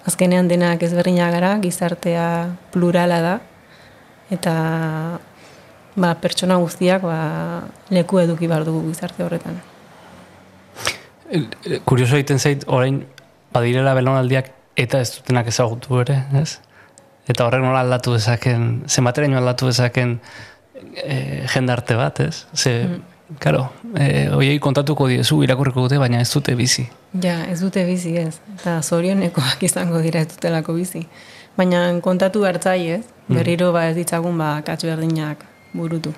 Azkenean 0.10 0.50
denak 0.50 0.84
ezberdinak 0.84 1.32
gara, 1.32 1.54
gizartea 1.64 2.26
plurala 2.74 3.22
da, 3.24 3.36
eta 4.34 4.56
ba, 5.96 6.16
pertsona 6.20 6.58
guztiak 6.64 7.06
ba, 7.06 7.20
leku 7.94 8.20
eduki 8.24 8.50
behar 8.50 8.66
dugu 8.68 8.88
gizarte 8.90 9.24
horretan. 9.24 9.62
Kurioso 11.86 12.18
egiten 12.18 12.42
zait, 12.42 12.66
orain 12.68 13.04
badirela 13.54 13.94
belonaldiak 13.98 14.52
eta 14.78 15.00
ez 15.06 15.14
dutenak 15.16 15.50
ezagutu 15.54 16.02
ere, 16.02 16.24
ez? 16.42 16.58
Eta 17.30 17.46
horrek 17.46 17.64
nola 17.64 17.84
aldatu 17.86 18.18
dezaken, 18.18 18.84
zenbateraino 18.88 19.38
aldatu 19.40 19.70
dezaken 19.70 20.18
e, 21.04 21.18
jendarte 21.54 21.96
bat, 21.96 22.20
ez? 22.20 22.44
Ze, 22.54 22.74
karo, 23.40 23.70
e, 23.96 24.28
oiei 24.36 24.60
kontatuko 24.64 25.08
diezu, 25.08 25.40
irakurriko 25.46 25.86
dute, 25.86 26.00
baina 26.02 26.20
ez 26.20 26.30
dute 26.34 26.56
bizi. 26.60 26.90
Ja, 27.24 27.38
ez 27.48 27.62
dute 27.64 27.86
bizi 27.88 28.18
ez, 28.20 28.36
eta 28.58 28.82
zorionekoak 28.84 29.64
izango 29.70 30.04
dira 30.04 30.24
ez 30.26 30.34
dutelako 30.36 30.76
bizi. 30.80 31.06
Baina 31.56 31.86
kontatu 32.04 32.44
hartzai 32.50 32.80
ez, 32.98 33.04
berriro 33.30 33.72
ba 33.72 33.86
ez 33.88 33.96
ditzagun 33.96 34.38
ba 34.38 34.58
katx 34.66 34.88
berdinak 34.90 35.46
burutu. 35.74 36.14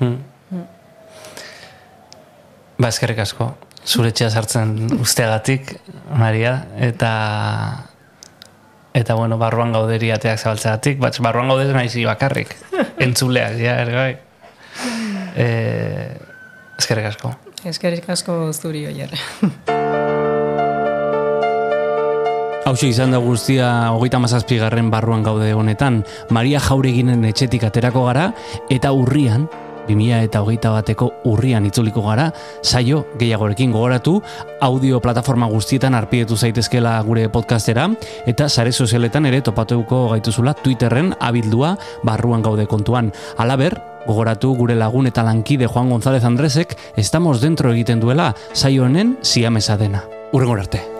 Hmm. 0.00 0.18
Ba, 2.78 2.88
eskerrik 2.88 3.20
asko. 3.22 3.52
Zure 3.84 4.10
etxea 4.10 4.30
sartzen 4.32 4.96
usteagatik, 4.96 5.76
Maria, 6.16 6.56
eta 6.80 7.10
eta 8.94 9.14
bueno, 9.18 9.36
barruan 9.38 9.74
gauderi 9.74 10.12
ateak 10.14 10.38
zabaltzeagatik, 10.38 11.00
bat 11.02 11.18
barruan 11.20 11.50
gaudez 11.50 11.72
naizi 11.74 12.06
bakarrik. 12.06 12.54
Entzuleak, 13.04 13.58
ja, 13.58 13.80
ere 13.82 13.96
bai. 13.98 14.12
E, 15.34 15.46
eskerrik 16.78 17.10
asko. 17.10 17.34
Eskerrik 17.66 18.08
asko 18.14 18.52
zuri 18.54 18.86
oier. 18.86 19.10
Hauxe 22.64 22.88
izan 22.88 23.12
da 23.12 23.18
guztia 23.20 23.90
hogeita 23.92 24.16
mazazpigarren 24.22 24.86
barruan 24.88 25.20
gaude 25.26 25.50
honetan, 25.52 25.98
Maria 26.32 26.62
Jaureginen 26.64 27.26
etxetik 27.28 27.66
aterako 27.68 28.06
gara, 28.06 28.30
eta 28.72 28.94
urrian, 28.96 29.44
2000 29.88 30.22
eta 30.24 30.42
hogeita 30.42 30.72
bateko 30.74 31.10
urrian 31.30 31.66
itzuliko 31.66 32.02
gara, 32.06 32.30
saio 32.62 33.04
gehiagorekin 33.18 33.72
gogoratu, 33.72 34.20
audio 34.60 35.00
plataforma 35.00 35.48
guztietan 35.52 35.94
arpidetu 35.94 36.36
zaitezkela 36.36 36.96
gure 37.06 37.28
podcastera, 37.28 37.88
eta 38.26 38.48
sare 38.48 38.72
sozialetan 38.72 39.26
ere 39.26 39.42
topatuko 39.42 40.08
gaituzula 40.12 40.54
Twitterren 40.54 41.14
abildua 41.20 41.76
barruan 42.02 42.42
gaude 42.42 42.66
kontuan. 42.66 43.12
Alaber, 43.38 43.78
gogoratu 44.06 44.54
gure 44.56 44.76
lagun 44.76 45.08
eta 45.08 45.24
lankide 45.24 45.66
Juan 45.66 45.90
González 45.90 46.24
Andresek, 46.24 46.76
estamos 46.96 47.40
dentro 47.40 47.72
egiten 47.72 48.00
duela 48.00 48.34
saio 48.52 48.84
honen 48.84 49.16
siamesa 49.22 49.76
dena. 49.76 50.04
Urrengor 50.32 50.60
arte. 50.66 50.93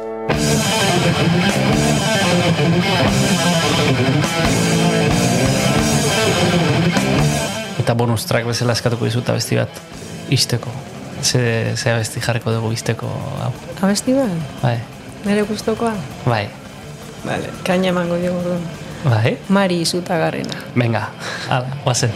Eta 7.84 7.92
bonus 7.94 8.24
track 8.24 8.46
bezala 8.48 8.72
eskatuko 8.72 9.04
dizuta 9.04 9.34
besti 9.36 9.58
bat 9.60 9.80
isteko. 10.32 10.70
Ze, 11.24 11.72
ze 11.76 11.92
abesti 11.92 12.20
jarriko 12.24 12.52
dugu 12.52 12.72
isteko 12.72 13.08
hau. 13.42 13.50
Abesti 13.84 14.14
bat? 14.16 14.32
Bai, 14.62 14.78
Nere 15.24 15.42
gustokoa? 15.48 15.92
bai, 16.28 16.46
Vale, 17.24 17.48
kaina 17.64 17.88
emango 17.88 18.16
diogu 18.20 18.40
du. 18.44 18.56
bai. 19.08 19.36
Mari 19.48 19.80
izutagarrena. 19.84 20.58
Venga, 20.76 21.06
ala, 21.48 21.76
guazen. 21.84 22.12